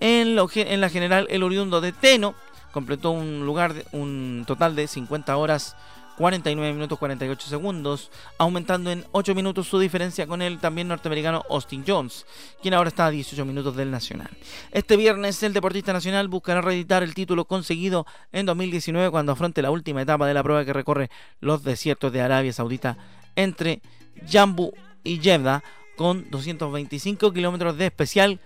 En, 0.00 0.36
la 0.36 0.88
general 0.88 1.26
el 1.28 1.42
oriundo 1.42 1.80
de 1.80 1.92
Teno 1.92 2.34
completó 2.72 3.10
un 3.10 3.44
lugar 3.44 3.74
un 3.92 4.44
total 4.46 4.76
de 4.76 4.86
50 4.86 5.36
horas 5.36 5.76
49 6.18 6.74
minutos 6.74 6.98
48 6.98 7.48
segundos, 7.48 8.10
aumentando 8.38 8.90
en 8.90 9.04
8 9.12 9.36
minutos 9.36 9.68
su 9.68 9.78
diferencia 9.78 10.26
con 10.26 10.42
el 10.42 10.58
también 10.58 10.88
norteamericano 10.88 11.44
Austin 11.48 11.84
Jones, 11.86 12.26
quien 12.60 12.74
ahora 12.74 12.88
está 12.88 13.06
a 13.06 13.10
18 13.10 13.44
minutos 13.44 13.76
del 13.76 13.92
Nacional. 13.92 14.28
Este 14.72 14.96
viernes 14.96 15.40
el 15.44 15.52
deportista 15.52 15.92
nacional 15.92 16.26
buscará 16.26 16.60
reeditar 16.60 17.04
el 17.04 17.14
título 17.14 17.44
conseguido 17.44 18.04
en 18.32 18.46
2019 18.46 19.12
cuando 19.12 19.30
afronte 19.30 19.62
la 19.62 19.70
última 19.70 20.02
etapa 20.02 20.26
de 20.26 20.34
la 20.34 20.42
prueba 20.42 20.64
que 20.64 20.72
recorre 20.72 21.08
los 21.40 21.62
desiertos 21.62 22.12
de 22.12 22.20
Arabia 22.20 22.52
Saudita 22.52 22.98
entre 23.36 23.80
Jambu 24.28 24.72
y 25.04 25.20
Jeddah 25.20 25.62
con 25.96 26.28
225 26.30 27.32
kilómetros 27.32 27.78
de 27.78 27.86
especial 27.86 28.40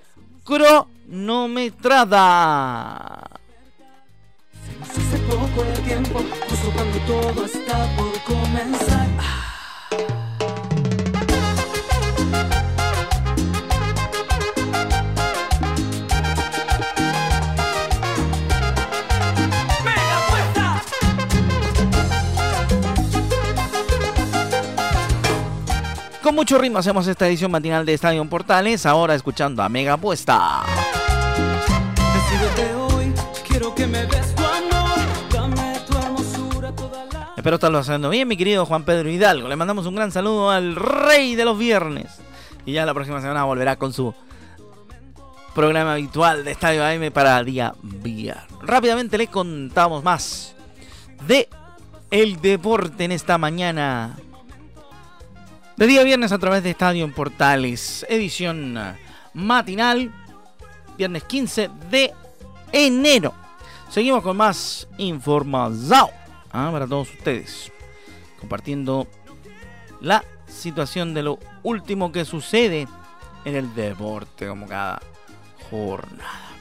cronometrada. 0.45 3.41
Poco 5.55 5.65
de 5.69 5.77
tiempo, 5.79 6.21
justo 6.49 6.71
cuando 6.73 6.99
todo 7.01 7.45
está 7.45 7.97
por 7.97 8.23
comenzar. 8.23 9.09
Con 26.23 26.35
mucho 26.37 26.57
ritmo 26.57 26.79
hacemos 26.79 27.07
esta 27.07 27.27
edición 27.27 27.51
matinal 27.51 27.85
de 27.85 27.95
Estadio 27.95 28.25
Portales, 28.25 28.87
ahora 28.87 29.15
escuchando 29.15 29.63
a 29.63 29.69
Mega 29.69 29.97
Puesta. 29.97 30.63
hoy, 32.95 33.13
quiero 33.47 33.75
que 33.75 33.87
me 33.87 34.07
des 34.07 34.42
Espero 37.43 37.57
estarlo 37.57 37.79
haciendo 37.79 38.09
bien, 38.09 38.29
mi 38.29 38.37
querido 38.37 38.65
Juan 38.65 38.85
Pedro 38.85 39.11
Hidalgo. 39.11 39.49
Le 39.49 39.57
mandamos 39.57 39.85
un 39.87 39.97
gran 39.97 40.13
saludo 40.13 40.49
al 40.51 40.77
rey 40.77 41.35
de 41.35 41.45
los 41.45 41.59
viernes. 41.59 42.21
Y 42.65 42.71
ya 42.71 42.87
la 42.87 42.95
próxima 42.95 43.21
semana 43.21 43.43
volverá 43.43 43.75
con 43.75 43.93
su 43.93 44.15
programa 45.53 45.95
habitual 45.95 46.45
de 46.45 46.53
Estadio 46.53 46.85
AM 46.85 47.11
para 47.11 47.43
día 47.43 47.75
viernes. 47.83 48.45
Rápidamente 48.63 49.19
le 49.19 49.27
contamos 49.27 50.05
más 50.05 50.55
de 51.27 51.49
el 52.13 52.41
deporte 52.41 53.03
en 53.03 53.11
esta 53.11 53.39
mañana 53.39 54.17
de 55.77 55.87
día 55.89 56.05
viernes 56.05 56.31
a 56.31 56.39
través 56.39 56.63
de 56.63 56.71
Estadio 56.71 57.05
en 57.05 57.13
Portales, 57.13 58.07
edición 58.09 58.79
matinal, 59.35 60.13
viernes 60.97 61.25
15 61.25 61.71
de 61.91 62.13
enero. 62.71 63.35
Seguimos 63.91 64.23
con 64.23 64.37
más 64.37 64.87
información 64.97 66.22
¿ah? 66.53 66.71
para 66.73 66.87
todos 66.87 67.11
ustedes, 67.11 67.73
compartiendo 68.39 69.07
la 70.01 70.25
situación 70.47 71.15
de 71.15 71.23
lo 71.23 71.39
último 71.63 72.13
que 72.13 72.25
sucede 72.25 72.87
en 73.45 73.57
el 73.57 73.75
deporte, 73.75 74.47
como 74.47 74.67
cada 74.67 75.01
jornada. 75.71 76.53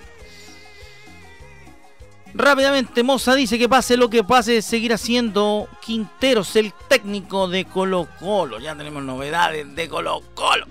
Rápidamente, 2.34 3.04
Moza 3.04 3.36
dice 3.36 3.60
que 3.60 3.68
pase 3.68 3.98
lo 3.98 4.10
que 4.10 4.24
pase, 4.24 4.62
seguirá 4.62 4.98
siendo 4.98 5.68
Quinteros 5.82 6.56
el 6.56 6.74
técnico 6.88 7.50
de 7.50 7.66
Colo 7.66 8.08
Colo. 8.20 8.60
Ya 8.60 8.76
tenemos 8.76 9.04
novedades 9.04 9.76
de 9.76 9.90
Colo 9.90 10.22
Colo. 10.34 10.66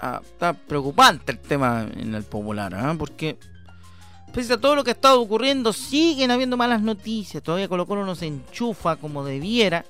Ah, 0.00 0.20
está 0.24 0.54
preocupante 0.54 1.32
el 1.32 1.38
tema 1.38 1.86
en 1.96 2.14
el 2.14 2.24
popular, 2.24 2.74
¿ah? 2.74 2.94
porque 2.98 3.36
pese 4.32 4.54
a 4.54 4.60
todo 4.60 4.74
lo 4.74 4.84
que 4.84 4.90
ha 4.90 4.94
estado 4.94 5.20
ocurriendo, 5.20 5.72
siguen 5.72 6.30
habiendo 6.30 6.56
malas 6.56 6.82
noticias. 6.82 7.42
Todavía 7.42 7.68
Colo 7.68 7.86
Colo 7.86 8.04
no 8.04 8.14
se 8.14 8.26
enchufa 8.26 8.96
como 8.96 9.24
debiera. 9.24 9.84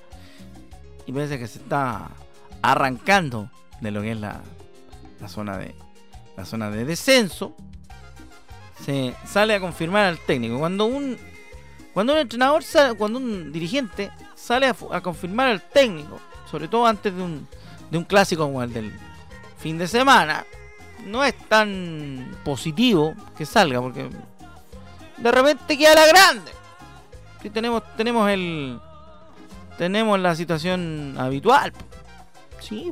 Y 1.05 1.11
parece 1.11 1.37
que 1.39 1.47
se 1.47 1.59
está 1.59 2.09
arrancando 2.61 3.49
de 3.81 3.91
lo 3.91 4.01
que 4.01 4.11
es 4.11 4.19
la, 4.19 4.41
la 5.19 5.27
zona 5.27 5.57
de 5.57 5.75
la 6.35 6.45
zona 6.45 6.71
de 6.71 6.85
descenso 6.85 7.55
se 8.83 9.13
sale 9.25 9.55
a 9.55 9.59
confirmar 9.59 10.05
al 10.05 10.19
técnico. 10.19 10.59
Cuando 10.59 10.85
un 10.85 11.17
cuando 11.93 12.13
un 12.13 12.19
entrenador, 12.19 12.63
cuando 12.97 13.19
un 13.19 13.51
dirigente 13.51 14.11
sale 14.35 14.65
a, 14.65 15.01
confirmar 15.01 15.47
al 15.49 15.61
técnico, 15.61 16.19
sobre 16.49 16.67
todo 16.67 16.87
antes 16.87 17.15
de 17.15 17.21
un, 17.21 17.47
de 17.91 17.97
un 17.99 18.03
clásico 18.03 18.45
como 18.45 18.63
el 18.63 18.73
del 18.73 18.91
fin 19.59 19.77
de 19.77 19.87
semana, 19.87 20.43
no 21.05 21.23
es 21.23 21.37
tan 21.47 22.35
positivo 22.43 23.13
que 23.37 23.45
salga, 23.45 23.79
porque 23.79 24.09
de 25.23 25.31
repente 25.31 25.77
queda 25.77 25.95
la 25.95 26.07
grande. 26.07 26.51
Tenemos, 27.51 27.83
tenemos 27.97 28.29
el 28.29 28.79
tenemos 29.77 30.19
la 30.19 30.35
situación 30.35 31.15
habitual. 31.17 31.73
Sí, 32.59 32.91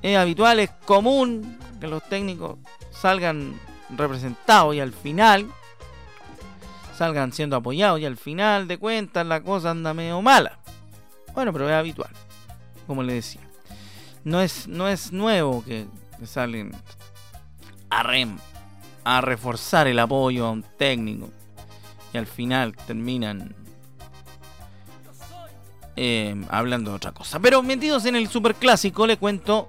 es 0.00 0.16
habitual, 0.16 0.60
es 0.60 0.70
común 0.84 1.58
que 1.80 1.86
los 1.86 2.02
técnicos 2.08 2.58
salgan 2.90 3.58
representados 3.90 4.74
y 4.74 4.80
al 4.80 4.92
final 4.92 5.46
salgan 6.96 7.32
siendo 7.32 7.56
apoyados 7.56 8.00
y 8.00 8.06
al 8.06 8.16
final 8.16 8.68
de 8.68 8.78
cuentas 8.78 9.26
la 9.26 9.42
cosa 9.42 9.70
anda 9.70 9.92
medio 9.92 10.22
mala. 10.22 10.58
Bueno, 11.34 11.52
pero 11.52 11.68
es 11.68 11.74
habitual, 11.74 12.12
como 12.86 13.02
le 13.02 13.14
decía. 13.14 13.40
No 14.24 14.40
es, 14.40 14.68
no 14.68 14.86
es 14.86 15.12
nuevo 15.12 15.64
que, 15.64 15.86
salen 16.24 16.72
a 17.90 18.02
rem, 18.02 18.38
a 19.04 19.20
reforzar 19.20 19.86
el 19.86 19.98
apoyo 19.98 20.46
a 20.46 20.50
un 20.50 20.62
técnico 20.62 21.30
y 22.12 22.18
al 22.18 22.26
final 22.26 22.76
terminan 22.76 23.54
eh, 25.96 26.34
hablando 26.48 26.90
de 26.90 26.96
otra 26.96 27.12
cosa. 27.12 27.40
Pero 27.40 27.62
metidos 27.62 28.04
en 28.06 28.16
el 28.16 28.28
superclásico, 28.28 29.06
le 29.06 29.16
cuento 29.16 29.68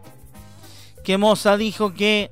que 1.04 1.18
Moza 1.18 1.58
dijo 1.58 1.94
que 1.94 2.32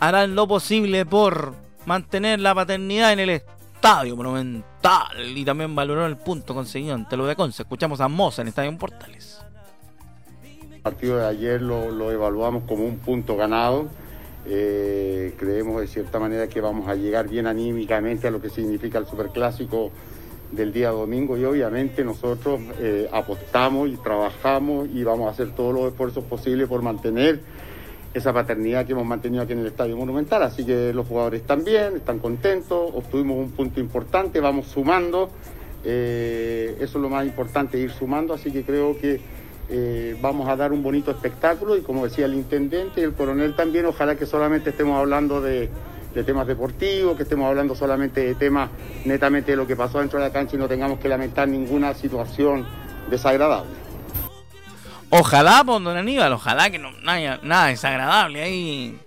harán 0.00 0.34
lo 0.34 0.48
posible 0.48 1.06
por 1.06 1.54
mantener 1.86 2.40
la 2.40 2.54
paternidad 2.54 3.12
en 3.12 3.20
el 3.20 3.30
estadio 3.30 4.16
monumental 4.16 5.36
y 5.36 5.44
también 5.44 5.74
valoró 5.74 6.06
el 6.06 6.16
punto 6.16 6.54
conseguido 6.54 6.94
ante 6.94 7.16
lo 7.16 7.26
de 7.26 7.36
Conce. 7.36 7.62
Escuchamos 7.62 8.00
a 8.00 8.08
Moza 8.08 8.42
en 8.42 8.48
Estadio 8.48 8.76
Portales. 8.76 9.40
El 10.42 10.80
partido 10.80 11.18
de 11.18 11.26
ayer 11.26 11.62
lo, 11.62 12.10
evaluamos 12.10 12.64
como 12.64 12.84
un 12.84 12.98
punto 12.98 13.36
ganado. 13.36 13.88
Eh, 14.46 15.34
creemos 15.38 15.80
de 15.80 15.86
cierta 15.86 16.18
manera 16.18 16.48
que 16.48 16.60
vamos 16.60 16.88
a 16.88 16.94
llegar 16.94 17.28
bien 17.28 17.46
anímicamente 17.46 18.28
a 18.28 18.30
lo 18.30 18.40
que 18.40 18.50
significa 18.50 18.98
el 18.98 19.06
superclásico 19.06 19.90
del 20.52 20.72
día 20.72 20.90
domingo 20.90 21.36
y 21.36 21.44
obviamente 21.44 22.04
nosotros 22.04 22.60
eh, 22.78 23.08
apostamos 23.10 23.88
y 23.88 23.96
trabajamos 23.96 24.88
y 24.92 25.02
vamos 25.02 25.28
a 25.28 25.30
hacer 25.30 25.50
todos 25.54 25.74
los 25.74 25.90
esfuerzos 25.90 26.24
posibles 26.24 26.68
por 26.68 26.82
mantener 26.82 27.40
esa 28.12 28.32
paternidad 28.32 28.86
que 28.86 28.92
hemos 28.92 29.06
mantenido 29.06 29.42
aquí 29.42 29.52
en 29.52 29.60
el 29.60 29.66
Estadio 29.66 29.96
Monumental. 29.96 30.42
Así 30.42 30.64
que 30.64 30.92
los 30.92 31.06
jugadores 31.06 31.42
bien, 31.64 31.96
están 31.96 32.20
contentos, 32.20 32.90
obtuvimos 32.94 33.38
un 33.38 33.50
punto 33.50 33.80
importante, 33.80 34.40
vamos 34.40 34.66
sumando. 34.66 35.30
Eh, 35.84 36.76
eso 36.76 36.98
es 36.98 37.02
lo 37.02 37.10
más 37.10 37.26
importante, 37.26 37.78
ir 37.78 37.90
sumando. 37.90 38.32
Así 38.32 38.52
que 38.52 38.62
creo 38.62 38.96
que 38.96 39.20
eh, 39.68 40.16
vamos 40.20 40.48
a 40.48 40.56
dar 40.56 40.72
un 40.72 40.82
bonito 40.82 41.10
espectáculo 41.10 41.76
y 41.76 41.82
como 41.82 42.04
decía 42.04 42.26
el 42.26 42.34
intendente 42.34 43.00
y 43.00 43.04
el 43.04 43.14
coronel 43.14 43.56
también, 43.56 43.86
ojalá 43.86 44.16
que 44.16 44.26
solamente 44.26 44.70
estemos 44.70 44.98
hablando 44.98 45.40
de, 45.40 45.70
temas 46.26 46.46
deportivos, 46.46 47.16
que 47.16 47.24
estemos 47.24 47.48
hablando 47.48 47.74
solamente 47.74 48.20
de 48.20 48.34
temas 48.36 48.70
netamente 49.04 49.50
de 49.50 49.56
lo 49.56 49.66
que 49.66 49.74
pasó 49.74 49.98
dentro 49.98 50.20
de 50.20 50.26
la 50.26 50.32
cancha 50.32 50.54
y 50.54 50.58
no 50.58 50.68
tengamos 50.68 51.00
que 51.00 51.08
lamentar 51.08 51.48
ninguna 51.48 51.92
situación 51.94 52.64
desagradable. 53.10 53.70
Ojalá, 55.10 55.64
por 55.64 55.82
don 55.82 55.96
Aníbal, 55.96 56.32
ojalá 56.32 56.70
que 56.70 56.78
no 56.78 56.90
haya 57.06 57.40
nada 57.42 57.66
desagradable 57.66 58.42
ahí 58.42 58.98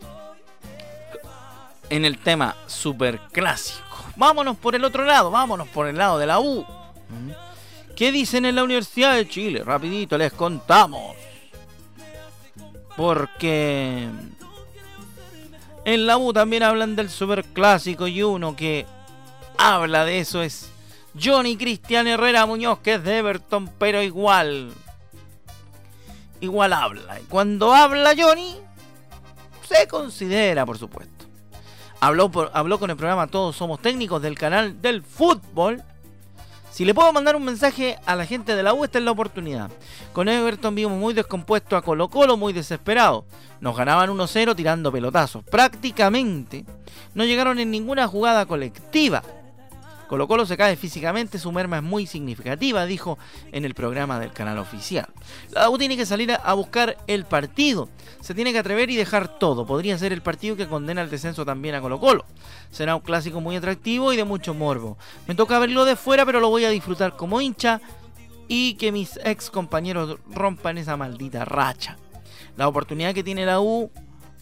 en 1.89 2.05
el 2.05 2.17
tema 2.17 2.55
super 2.67 3.19
clásico. 3.31 3.85
Vámonos 4.15 4.57
por 4.57 4.75
el 4.75 4.83
otro 4.83 5.05
lado, 5.05 5.31
vámonos 5.31 5.67
por 5.67 5.87
el 5.87 5.97
lado 5.97 6.17
de 6.17 6.25
la 6.25 6.39
U. 6.39 6.65
¿Qué 7.97 8.11
dicen 8.11 8.45
en 8.45 8.55
la 8.55 8.63
Universidad 8.63 9.15
de 9.15 9.27
Chile? 9.27 9.63
Rapidito 9.65 10.19
les 10.19 10.31
contamos. 10.31 11.15
Porque 12.95 14.07
en 15.83 16.05
la 16.05 16.17
U 16.17 16.31
también 16.31 16.61
hablan 16.61 16.95
del 16.95 17.09
super 17.09 17.43
clásico 17.43 18.07
y 18.07 18.21
uno 18.21 18.55
que 18.55 18.85
habla 19.57 20.05
de 20.05 20.19
eso 20.19 20.43
es 20.43 20.69
Johnny 21.19 21.57
Cristian 21.57 22.05
Herrera 22.05 22.45
Muñoz, 22.45 22.79
que 22.79 22.95
es 22.95 23.03
de 23.03 23.17
Everton, 23.17 23.71
pero 23.79 24.03
igual 24.03 24.71
igual 26.39 26.73
habla. 26.73 27.19
Y 27.19 27.23
cuando 27.23 27.73
habla 27.73 28.13
Johnny, 28.15 28.57
se 29.67 29.87
considera, 29.87 30.67
por 30.67 30.77
supuesto. 30.77 31.25
Habló, 31.99 32.31
habló 32.53 32.77
con 32.77 32.91
el 32.91 32.95
programa 32.95 33.25
Todos 33.25 33.55
Somos 33.55 33.81
Técnicos 33.81 34.21
del 34.21 34.37
canal 34.37 34.83
del 34.83 35.01
fútbol. 35.01 35.81
Si 36.77 36.85
le 36.85 36.93
puedo 36.93 37.11
mandar 37.11 37.35
un 37.35 37.43
mensaje 37.43 37.97
a 38.05 38.15
la 38.15 38.27
gente 38.27 38.55
de 38.55 38.61
la 38.61 38.71
U, 38.71 38.83
esta 38.83 38.99
es 38.99 39.03
la 39.03 39.09
oportunidad. 39.09 39.71
Con 40.13 40.29
Everton 40.29 40.75
vimos 40.75 40.95
muy 40.95 41.15
descompuesto 41.15 41.75
a 41.75 41.81
Colo 41.81 42.07
Colo, 42.07 42.37
muy 42.37 42.53
desesperado. 42.53 43.25
Nos 43.59 43.75
ganaban 43.75 44.11
1-0 44.11 44.55
tirando 44.55 44.91
pelotazos. 44.91 45.43
Prácticamente 45.43 46.65
no 47.15 47.25
llegaron 47.25 47.57
en 47.57 47.71
ninguna 47.71 48.07
jugada 48.07 48.45
colectiva. 48.45 49.23
Colo 50.07 50.27
Colo 50.27 50.45
se 50.45 50.55
cae 50.55 50.77
físicamente, 50.77 51.37
su 51.37 51.51
merma 51.51 51.77
es 51.77 51.83
muy 51.83 52.07
significativa, 52.07 52.85
dijo 52.85 53.17
en 53.51 53.65
el 53.65 53.73
programa 53.73 54.19
del 54.19 54.31
canal 54.31 54.57
oficial. 54.57 55.07
La 55.51 55.69
U 55.69 55.77
tiene 55.77 55.97
que 55.97 56.05
salir 56.05 56.31
a 56.31 56.53
buscar 56.53 56.97
el 57.07 57.25
partido, 57.25 57.89
se 58.21 58.33
tiene 58.33 58.53
que 58.53 58.59
atrever 58.59 58.89
y 58.89 58.95
dejar 58.95 59.39
todo. 59.39 59.65
Podría 59.65 59.97
ser 59.97 60.13
el 60.13 60.21
partido 60.21 60.55
que 60.55 60.67
condena 60.67 61.01
el 61.01 61.09
descenso 61.09 61.45
también 61.45 61.75
a 61.75 61.81
Colo 61.81 61.99
Colo. 61.99 62.25
Será 62.71 62.95
un 62.95 63.01
clásico 63.01 63.41
muy 63.41 63.57
atractivo 63.57 64.13
y 64.13 64.17
de 64.17 64.23
mucho 64.23 64.53
morbo. 64.53 64.97
Me 65.27 65.35
toca 65.35 65.59
verlo 65.59 65.83
de 65.83 65.97
fuera, 65.97 66.25
pero 66.25 66.39
lo 66.39 66.49
voy 66.49 66.63
a 66.63 66.69
disfrutar 66.69 67.17
como 67.17 67.41
hincha 67.41 67.81
y 68.47 68.75
que 68.75 68.93
mis 68.93 69.19
ex 69.25 69.49
compañeros 69.49 70.19
rompan 70.29 70.77
esa 70.77 70.95
maldita 70.95 71.43
racha. 71.43 71.97
La 72.55 72.67
oportunidad 72.67 73.13
que 73.13 73.23
tiene 73.23 73.45
la 73.45 73.59
U, 73.59 73.91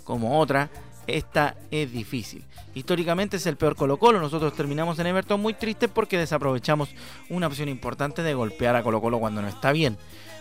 como 0.03 0.39
otra, 0.39 0.69
esta 1.07 1.55
es 1.71 1.91
difícil. 1.91 2.43
Históricamente 2.73 3.37
es 3.37 3.45
el 3.45 3.55
peor 3.55 3.75
Colo 3.75 3.97
Colo. 3.97 4.19
Nosotros 4.19 4.53
terminamos 4.53 4.99
en 4.99 5.07
Everton 5.07 5.41
muy 5.41 5.53
tristes 5.53 5.89
porque 5.93 6.17
desaprovechamos 6.17 6.89
una 7.29 7.47
opción 7.47 7.69
importante 7.69 8.21
de 8.21 8.33
golpear 8.33 8.75
a 8.75 8.83
Colo 8.83 9.01
Colo 9.01 9.19
cuando 9.19 9.41
no 9.41 9.47
está 9.47 9.71
bien. 9.71 9.97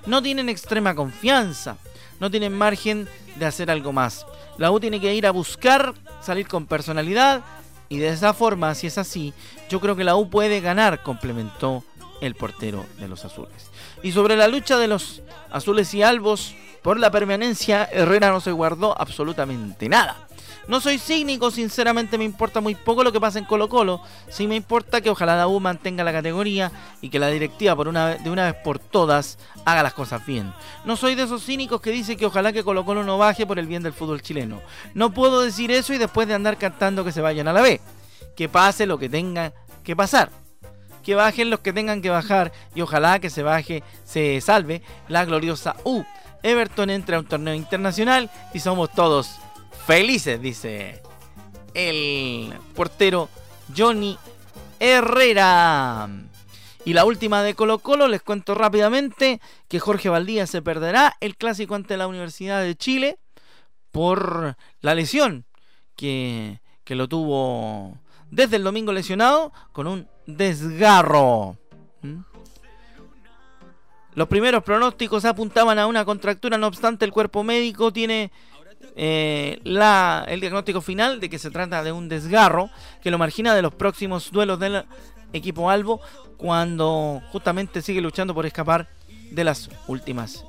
No 0.07 0.22
tienen 0.22 0.48
extrema 0.48 0.94
confianza. 0.94 1.77
No 2.20 2.31
tienen 2.31 2.53
margen 2.53 3.09
de 3.37 3.46
hacer 3.46 3.70
algo 3.70 3.92
más. 3.92 4.27
La 4.59 4.70
U 4.70 4.81
tiene 4.81 5.00
que 5.00 5.14
ir 5.14 5.27
a 5.27 5.33
buscar, 5.33 5.94
salir 6.20 6.48
con 6.48 6.66
personalidad. 6.66 7.42
Y 7.88 7.98
de 7.98 8.09
esa 8.09 8.33
forma, 8.35 8.74
si 8.74 8.87
es 8.87 8.98
así, 8.98 9.33
yo 9.68 9.81
creo 9.81 9.94
que 9.94 10.05
la 10.05 10.16
U 10.16 10.31
puede 10.31 10.61
ganar, 10.61 11.03
complementó 11.03 11.85
el 12.20 12.35
portero 12.35 12.87
de 12.98 13.09
los 13.09 13.24
azules. 13.24 13.70
Y 14.03 14.12
sobre 14.12 14.37
la 14.37 14.48
lucha 14.48 14.79
de 14.79 14.88
los 14.88 15.22
azules 15.50 15.92
y 15.94 16.03
albos 16.03 16.55
por 16.83 16.98
la 16.98 17.11
permanencia, 17.11 17.88
Herrera 17.92 18.31
no 18.31 18.40
se 18.40 18.53
guardó 18.53 18.98
absolutamente 19.00 19.88
nada 19.88 20.27
No 20.66 20.81
soy 20.81 20.98
cínico, 20.98 21.50
sinceramente 21.50 22.16
me 22.16 22.24
importa 22.24 22.61
muy 22.61 22.74
poco 22.74 23.05
lo 23.05 23.12
que 23.12 23.20
pasa 23.20 23.38
en 23.38 23.44
Colo 23.44 23.68
Colo. 23.68 24.00
Sí 24.31 24.46
me 24.46 24.57
importa 24.57 25.03
que 25.03 25.11
ojalá 25.11 25.37
la 25.37 25.46
U 25.46 25.61
mantenga 25.61 26.05
la 26.05 26.12
categoría 26.12 26.72
y 27.03 27.11
que 27.11 27.18
la 27.18 27.29
directiva 27.29 27.77
por 27.77 27.87
una 27.87 28.14
de 28.14 28.31
una 28.31 28.50
vez 28.50 28.55
por 28.62 28.79
todas 28.79 29.38
haga 29.66 29.83
las 29.83 29.92
cosas 29.92 30.24
bien. 30.24 30.55
No 30.87 30.96
soy 30.96 31.16
de 31.16 31.24
esos 31.24 31.44
cínicos 31.44 31.83
que 31.83 31.90
dicen 31.90 32.16
que 32.16 32.24
ojalá 32.24 32.53
que 32.53 32.64
Colo 32.64 32.85
Colo 32.87 33.05
no 33.05 33.18
baje 33.18 33.46
por 33.46 33.59
el 33.59 33.66
bien 33.66 33.83
del 33.83 33.92
fútbol 33.92 34.22
chileno. 34.22 34.62
No 34.94 35.12
puedo 35.12 35.42
decir 35.42 35.70
eso 35.70 35.92
y 35.92 35.98
después 35.98 36.27
de 36.29 36.35
andar 36.35 36.57
cantando 36.57 37.05
que 37.05 37.12
se 37.12 37.20
vayan 37.20 37.48
a 37.48 37.53
la 37.53 37.61
B. 37.61 37.81
Que 38.35 38.48
pase 38.48 38.87
lo 38.87 38.98
que 38.98 39.11
tenga 39.11 39.53
que 39.83 39.94
pasar. 39.94 40.31
Que 41.03 41.14
bajen 41.14 41.50
los 41.50 41.61
que 41.61 41.74
tengan 41.74 42.00
que 42.00 42.09
bajar 42.09 42.53
y 42.74 42.81
ojalá 42.81 43.18
que 43.18 43.29
se 43.29 43.42
baje, 43.42 43.83
se 44.05 44.40
salve 44.40 44.81
la 45.09 45.27
gloriosa 45.27 45.77
U. 45.85 46.05
Everton 46.42 46.88
entra 46.88 47.18
a 47.18 47.20
un 47.20 47.27
torneo 47.27 47.55
internacional 47.55 48.31
y 48.55 48.61
somos 48.61 48.90
todos 48.92 49.38
felices, 49.87 50.40
dice 50.40 51.03
el 51.75 52.53
portero 52.75 53.29
Johnny 53.77 54.16
Herrera. 54.81 56.09
Y 56.87 56.92
la 56.92 57.05
última 57.05 57.42
de 57.42 57.55
Colo 57.55 57.79
Colo, 57.79 58.09
les 58.09 58.23
cuento 58.23 58.55
rápidamente 58.55 59.40
que 59.68 59.81
Jorge 59.81 60.09
Valdía 60.09 60.47
se 60.47 60.62
perderá 60.62 61.16
el 61.20 61.37
clásico 61.37 61.75
ante 61.75 61.97
la 61.97 62.07
Universidad 62.07 62.62
de 62.62 62.77
Chile 62.77 63.18
por 63.90 64.57
la 64.81 64.94
lesión 64.94 65.47
que, 65.97 66.61
que 66.85 66.94
lo 66.94 67.09
tuvo 67.09 67.99
desde 68.31 68.57
el 68.57 68.64
domingo 68.64 68.92
lesionado 68.92 69.53
con 69.73 69.87
un 69.87 70.09
desgarro. 70.27 71.57
¿Mm? 72.03 72.20
Los 74.14 74.29
primeros 74.29 74.62
pronósticos 74.62 75.25
apuntaban 75.25 75.79
a 75.79 75.87
una 75.87 76.05
contractura, 76.05 76.59
no 76.59 76.68
obstante 76.68 77.05
el 77.05 77.12
cuerpo 77.12 77.42
médico 77.42 77.92
tiene 77.92 78.31
eh, 78.97 79.61
el 79.64 80.40
diagnóstico 80.40 80.81
final 80.81 81.20
de 81.20 81.29
que 81.29 81.38
se 81.38 81.51
trata 81.51 81.83
de 81.83 81.92
un 81.92 82.09
desgarro 82.09 82.70
que 83.03 83.11
lo 83.11 83.18
margina 83.18 83.55
de 83.55 83.62
los 83.62 83.75
próximos 83.75 84.31
duelos 84.31 84.59
del 84.59 84.85
equipo 85.33 85.70
Albo 85.70 86.01
cuando 86.37 87.23
justamente 87.31 87.83
sigue 87.83 88.01
luchando 88.01 88.35
por 88.35 88.47
escapar 88.47 88.88
de 89.31 89.44
las 89.44 89.70
últimas 89.88 90.44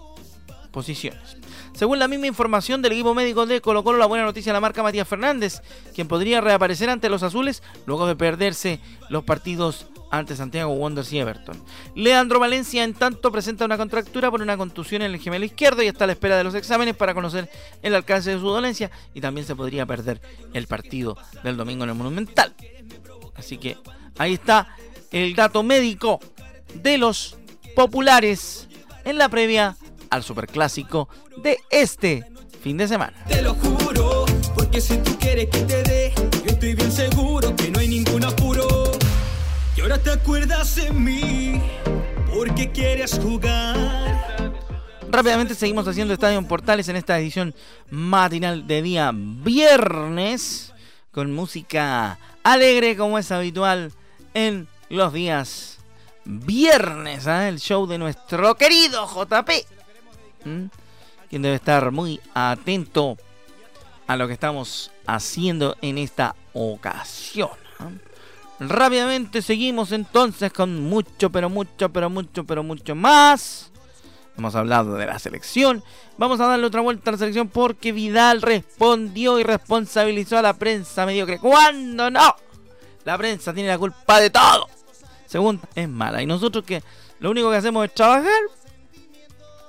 posiciones. 0.72 1.38
Según 1.74 2.00
la 2.00 2.08
misma 2.08 2.28
información 2.28 2.82
del 2.82 2.94
equipo 2.94 3.14
médico 3.14 3.46
de 3.46 3.62
Colo 3.62 3.84
Colo, 3.84 3.98
la 3.98 4.06
buena 4.06 4.26
noticia 4.26 4.54
la 4.54 4.60
marca 4.60 4.84
Matías 4.84 5.08
Fernández, 5.08 5.62
quien 5.94 6.08
podría 6.08 6.42
reaparecer 6.42 6.90
ante 6.90 7.10
los 7.10 7.24
azules 7.24 7.64
luego 7.86 8.08
de 8.08 8.16
perderse 8.16 8.80
los 9.10 9.24
partidos 9.24 9.88
ante 10.12 10.36
Santiago 10.36 10.72
Wanderers 10.74 11.12
y 11.14 11.20
Everton. 11.20 11.62
Leandro 11.96 12.40
Valencia, 12.40 12.84
en 12.84 12.94
tanto, 12.94 13.32
presenta 13.32 13.66
una 13.66 13.78
contractura 13.78 14.32
por 14.32 14.42
una 14.42 14.58
contusión 14.58 15.02
en 15.02 15.14
el 15.14 15.20
gemelo 15.20 15.46
izquierdo 15.46 15.82
y 15.84 15.88
está 15.88 16.06
a 16.06 16.08
la 16.08 16.14
espera 16.14 16.38
de 16.38 16.44
los 16.44 16.56
exámenes 16.56 16.96
para 16.96 17.14
conocer 17.14 17.50
el 17.82 17.96
alcance 17.96 18.32
de 18.32 18.40
su 18.40 18.48
dolencia 18.48 18.92
y 19.14 19.22
también 19.22 19.46
se 19.46 19.56
podría 19.56 19.86
perder 19.86 20.22
el 20.54 20.68
partido 20.68 21.18
del 21.44 21.58
domingo 21.58 21.84
en 21.84 21.90
el 21.90 21.96
Monumental. 21.96 22.54
Así 23.36 23.58
que 23.58 23.78
ahí 24.18 24.34
está 24.34 24.76
el 25.12 25.36
dato 25.36 25.64
médico 25.64 26.20
de 26.74 26.98
los 26.98 27.38
populares 27.76 28.68
en 29.04 29.18
la 29.18 29.30
previa 29.30 29.76
al 30.10 30.24
superclásico 30.24 31.10
de 31.38 31.60
este 31.70 32.26
fin 32.62 32.78
de 32.78 32.88
semana. 32.88 33.14
Te 33.28 33.42
lo 33.42 33.54
juro, 33.56 34.26
porque 34.56 34.82
si 34.82 34.98
tú 34.98 35.18
quieres 35.20 35.48
que 35.50 35.60
te 35.60 35.84
dé, 35.84 36.14
yo 36.16 36.52
estoy 36.52 36.76
bien 36.76 36.92
seguro 36.92 37.56
que 37.56 37.70
no 37.70 37.80
hay 37.80 37.88
ningún 37.88 38.24
apuro. 38.24 38.65
Te 40.06 40.12
acuerdas 40.12 40.76
de 40.76 40.92
mí, 40.92 41.60
porque 42.32 42.72
quieres 42.72 43.18
jugar. 43.18 44.54
Rápidamente 45.10 45.56
seguimos 45.56 45.88
haciendo 45.88 46.14
Estadio 46.14 46.38
en 46.38 46.46
Portales 46.46 46.88
en 46.90 46.96
esta 46.96 47.18
edición 47.18 47.56
matinal 47.90 48.68
de 48.68 48.84
día 48.84 49.12
viernes 49.16 50.72
con 51.12 51.34
música 51.34 52.20
alegre 52.44 52.96
como 52.96 53.18
es 53.18 53.32
habitual 53.32 53.94
en 54.36 54.68
los 54.90 55.12
días 55.12 55.80
viernes, 56.24 57.26
¿eh? 57.26 57.48
el 57.48 57.60
show 57.60 57.88
de 57.88 57.98
nuestro 57.98 58.54
querido 58.54 59.08
JP, 59.08 59.50
quien 61.32 61.42
debe 61.42 61.56
estar 61.56 61.92
muy 61.92 62.22
atento 62.36 63.18
a 64.06 64.16
lo 64.16 64.28
que 64.28 64.34
estamos 64.34 64.92
haciendo 65.08 65.76
en 65.82 65.98
esta 65.98 66.36
ocasión. 66.54 67.50
Rápidamente 68.60 69.42
seguimos 69.42 69.92
entonces 69.92 70.52
con 70.54 70.82
mucho, 70.84 71.30
pero 71.30 71.50
mucho, 71.50 71.90
pero 71.90 72.10
mucho, 72.10 72.46
pero 72.46 72.64
mucho 72.64 72.96
más. 72.96 73.72
Hemos 74.38 74.56
hablado 74.56 74.96
de 74.96 75.06
la 75.06 75.20
selección. 75.20 75.84
Vamos 76.18 76.40
a 76.40 76.48
darle 76.48 76.66
otra 76.66 76.82
vuelta 76.82 77.10
a 77.10 77.14
la 77.14 77.18
selección 77.18 77.48
porque 77.48 77.92
Vidal 77.92 78.42
respondió 78.42 79.40
y 79.40 79.44
responsabilizó 79.44 80.38
a 80.38 80.42
la 80.42 80.54
prensa 80.54 81.06
mediocre. 81.06 81.40
¿Cuándo 81.40 82.10
no? 82.10 82.36
La 83.04 83.18
prensa 83.18 83.54
tiene 83.54 83.70
la 83.70 83.78
culpa 83.78 84.20
de 84.20 84.30
todo. 84.30 84.68
Según 85.26 85.62
es 85.76 85.90
mala. 85.90 86.22
Y 86.22 86.26
nosotros 86.26 86.64
que 86.66 86.82
lo 87.20 87.32
único 87.32 87.50
que 87.50 87.58
hacemos 87.58 87.86
es 87.86 87.94
trabajar, 87.94 88.42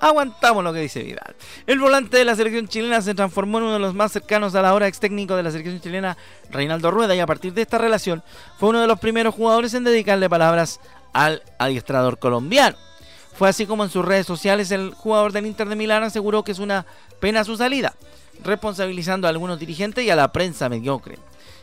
aguantamos 0.00 0.62
lo 0.62 0.72
que 0.72 0.80
dice 0.80 1.02
Vidal. 1.02 1.34
El 1.66 1.78
volante 1.78 2.16
de 2.16 2.24
la 2.24 2.36
selección 2.36 2.68
chilena 2.68 3.00
se 3.02 3.14
transformó 3.14 3.58
en 3.58 3.64
uno 3.64 3.72
de 3.74 3.78
los 3.78 3.94
más 3.94 4.12
cercanos 4.12 4.54
a 4.54 4.62
la 4.62 4.74
hora 4.74 4.88
ex 4.88 5.00
técnico 5.00 5.36
de 5.36 5.42
la 5.42 5.50
selección 5.50 5.80
chilena, 5.80 6.16
Reinaldo 6.50 6.90
Rueda, 6.90 7.14
y 7.14 7.20
a 7.20 7.26
partir 7.26 7.52
de 7.52 7.62
esta 7.62 7.78
relación 7.78 8.22
fue 8.58 8.70
uno 8.70 8.80
de 8.80 8.86
los 8.86 8.98
primeros 8.98 9.34
jugadores 9.34 9.74
en 9.74 9.84
dedicarle 9.84 10.28
palabras 10.28 10.80
al 11.12 11.42
adiestrador 11.58 12.18
colombiano. 12.18 12.76
Fue 13.34 13.48
así 13.48 13.66
como 13.66 13.84
en 13.84 13.90
sus 13.90 14.04
redes 14.04 14.26
sociales 14.26 14.70
el 14.70 14.94
jugador 14.94 15.32
del 15.32 15.46
Inter 15.46 15.68
de 15.68 15.76
Milán 15.76 16.02
aseguró 16.02 16.42
que 16.42 16.52
es 16.52 16.58
una 16.58 16.86
pena 17.20 17.44
su 17.44 17.56
salida, 17.56 17.94
responsabilizando 18.42 19.26
a 19.26 19.30
algunos 19.30 19.58
dirigentes 19.58 20.04
y 20.04 20.10
a 20.10 20.16
la 20.16 20.32
prensa 20.32 20.68
mediocre. 20.68 21.18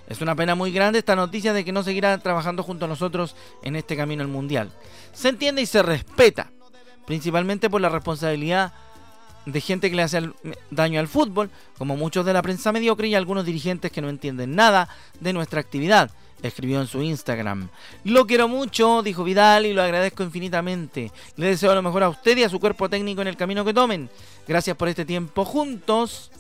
Es 0.08 0.22
una 0.22 0.36
pena 0.36 0.54
muy 0.54 0.72
grande 0.72 1.00
esta 1.00 1.16
noticia 1.16 1.54
de 1.54 1.64
que 1.64 1.72
no 1.72 1.82
seguirá 1.82 2.18
trabajando 2.18 2.62
junto 2.62 2.86
a 2.86 2.88
nosotros 2.88 3.36
en 3.64 3.76
este 3.76 3.96
camino 3.96 4.22
al 4.22 4.28
Mundial. 4.28 4.72
Se 5.14 5.30
entiende 5.30 5.62
y 5.62 5.66
se 5.66 5.82
respeta, 5.82 6.52
principalmente 7.06 7.70
por 7.70 7.82
la 7.82 7.90
responsabilidad 7.90 8.74
de 9.46 9.62
gente 9.62 9.90
que 9.90 9.96
le 9.96 10.04
hace 10.04 10.30
daño 10.72 11.00
al 11.00 11.08
fútbol, 11.08 11.50
como 11.78 11.98
muchos 11.98 12.26
de 12.26 12.34
la 12.34 12.42
prensa 12.42 12.72
mediocre 12.72 13.08
y 13.08 13.16
algunos 13.16 13.46
dirigentes 13.46 13.92
que 13.92 14.02
no 14.02 14.10
entienden 14.10 14.56
nada 14.56 14.90
de 15.20 15.34
nuestra 15.34 15.60
actividad, 15.60 16.12
escribió 16.42 16.80
en 16.80 16.88
su 16.88 17.02
Instagram. 17.02 17.70
Lo 18.04 18.26
quiero 18.26 18.48
mucho, 18.48 19.02
dijo 19.02 19.24
Vidal, 19.24 19.66
y 19.66 19.74
lo 19.74 19.82
agradezco 19.82 20.24
infinitamente. 20.24 21.12
Le 21.36 21.48
deseo 21.48 21.76
lo 21.76 21.82
mejor 21.82 22.04
a 22.04 22.10
usted 22.10 22.38
y 22.38 22.44
a 22.44 22.50
su 22.50 22.60
cuerpo 22.60 22.90
técnico 22.90 23.22
en 23.22 23.28
el 23.28 23.38
camino 23.38 23.66
que 23.66 23.74
tomen. 23.74 24.10
Gracias 24.48 24.78
por 24.78 24.88
este 24.88 25.06
tiempo 25.06 25.46
juntos, 25.46 26.32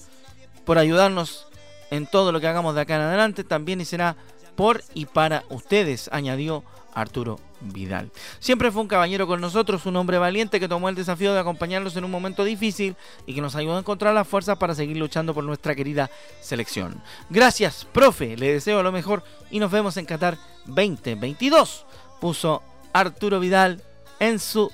por 0.65 0.77
ayudarnos 0.77 1.47
en 1.91 2.07
todo 2.07 2.31
lo 2.31 2.39
que 2.39 2.47
hagamos 2.47 2.75
de 2.75 2.81
acá 2.81 2.95
en 2.95 3.01
adelante, 3.01 3.43
también 3.43 3.81
y 3.81 3.85
será 3.85 4.15
por 4.55 4.83
y 4.93 5.05
para 5.05 5.43
ustedes, 5.49 6.09
añadió 6.11 6.63
Arturo 6.93 7.39
Vidal. 7.63 8.11
Siempre 8.39 8.71
fue 8.71 8.81
un 8.81 8.87
caballero 8.87 9.27
con 9.27 9.41
nosotros, 9.41 9.85
un 9.85 9.95
hombre 9.95 10.17
valiente 10.17 10.59
que 10.59 10.67
tomó 10.67 10.89
el 10.89 10.95
desafío 10.95 11.33
de 11.33 11.39
acompañarnos 11.39 11.95
en 11.95 12.03
un 12.03 12.11
momento 12.11 12.43
difícil 12.43 12.95
y 13.25 13.33
que 13.33 13.41
nos 13.41 13.55
ayudó 13.55 13.77
a 13.77 13.79
encontrar 13.79 14.13
las 14.13 14.27
fuerzas 14.27 14.57
para 14.57 14.75
seguir 14.75 14.97
luchando 14.97 15.33
por 15.33 15.43
nuestra 15.43 15.75
querida 15.75 16.09
selección. 16.41 17.01
Gracias, 17.29 17.85
profe, 17.91 18.35
le 18.37 18.53
deseo 18.53 18.83
lo 18.83 18.91
mejor 18.91 19.23
y 19.51 19.59
nos 19.59 19.71
vemos 19.71 19.97
en 19.97 20.05
Qatar 20.05 20.37
2022, 20.65 21.85
puso 22.19 22.61
Arturo 22.93 23.39
Vidal 23.39 23.81
en 24.19 24.39
su 24.39 24.71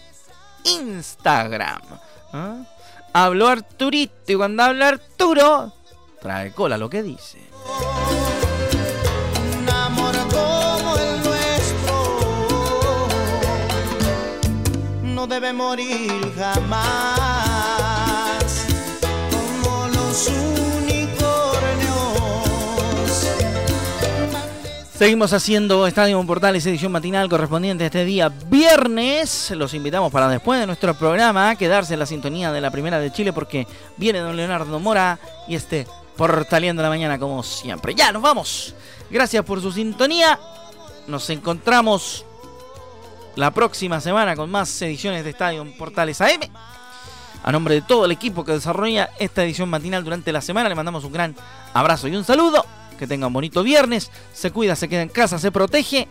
Instagram. 0.63 1.82
¿Ah? 2.34 2.63
Habló 3.13 3.47
Arturito 3.47 4.32
y 4.32 4.36
cuando 4.36 4.63
habla 4.63 4.89
Arturo, 4.89 5.73
trae 6.21 6.52
cola 6.52 6.78
lo 6.78 6.89
que 6.89 7.02
dice. 7.02 7.39
Debe 15.39 15.54
morir 15.54 16.34
jamás, 16.38 16.99
como 19.32 19.88
los 19.88 20.28
unicornios. 20.28 21.30
Seguimos 24.93 25.32
haciendo 25.32 25.88
Estadio 25.88 26.21
Portales 26.25 26.65
edición 26.65 26.91
matinal 26.91 27.30
correspondiente 27.30 27.86
este 27.86 28.04
día 28.04 28.28
viernes. 28.28 29.52
Los 29.52 29.73
invitamos 29.73 30.12
para 30.12 30.28
después 30.28 30.60
de 30.60 30.65
nuestro 30.67 30.93
programa 30.93 31.52
a 31.52 31.56
quedarse 31.56 31.93
en 31.93 31.99
la 31.99 32.06
sintonía 32.06 32.52
de 32.52 32.60
la 32.60 32.69
Primera 32.69 32.99
de 32.99 33.13
Chile 33.13 33.32
porque 33.32 33.65
viene 33.95 34.19
don 34.19 34.36
Leonardo 34.36 34.78
Mora 34.78 35.19
y 35.47 35.56
este 35.56 35.88
Portaleando 36.17 36.84
la 36.84 36.89
mañana 36.89 37.17
como 37.17 37.43
siempre. 37.43 37.95
Ya, 37.95 38.12
nos 38.12 38.21
vamos. 38.21 38.75
Gracias 39.10 39.45
por 39.45 39.62
su 39.62 39.71
sintonía. 39.71 40.38
Nos 41.08 41.30
encontramos 41.30 42.25
la 43.39 43.52
próxima 43.52 44.02
semana 44.02 44.36
con 44.36 44.52
más 44.52 44.82
ediciones 44.82 45.23
de 45.23 45.30
Estadio 45.30 45.65
Portales 45.78 46.19
AM. 46.19 46.41
A 47.41 47.52
nombre 47.54 47.75
de 47.75 47.82
todo 47.82 48.04
el 48.04 48.12
equipo 48.12 48.43
que 48.43 48.52
desarrolla 48.52 49.12
esta 49.17 49.45
edición 49.45 49.69
matinal 49.69 50.04
durante 50.04 50.34
la 50.34 50.41
semana, 50.41 50.67
le 50.67 50.75
mandamos 50.75 51.06
un 51.06 51.13
gran 51.13 51.34
abrazo 51.73 52.10
y 52.10 52.17
un 52.17 52.25
saludo. 52.25 52.65
Que 52.97 53.08
tenga 53.08 53.28
un 53.28 53.34
bonito 53.34 53.63
viernes. 53.63 54.12
Se 54.34 54.52
cuida, 54.52 54.75
se 54.75 54.89
queda 54.89 55.04
en 55.04 55.08
casa, 55.08 55.39
se 55.39 55.54
protege. 55.54 56.10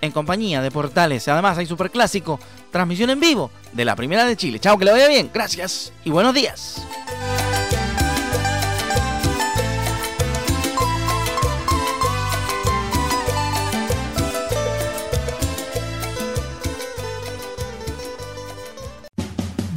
En 0.00 0.12
compañía 0.12 0.62
de 0.62 0.70
Portales. 0.70 1.28
Además, 1.28 1.58
hay 1.58 1.66
superclásico. 1.66 2.40
Transmisión 2.70 3.10
en 3.10 3.20
vivo 3.20 3.50
de 3.72 3.84
la 3.84 3.94
Primera 3.94 4.24
de 4.24 4.34
Chile. 4.34 4.58
Chao, 4.58 4.78
que 4.78 4.86
le 4.86 4.92
vaya 4.92 5.08
bien. 5.08 5.30
Gracias 5.32 5.92
y 6.04 6.10
buenos 6.10 6.32
días. 6.32 6.82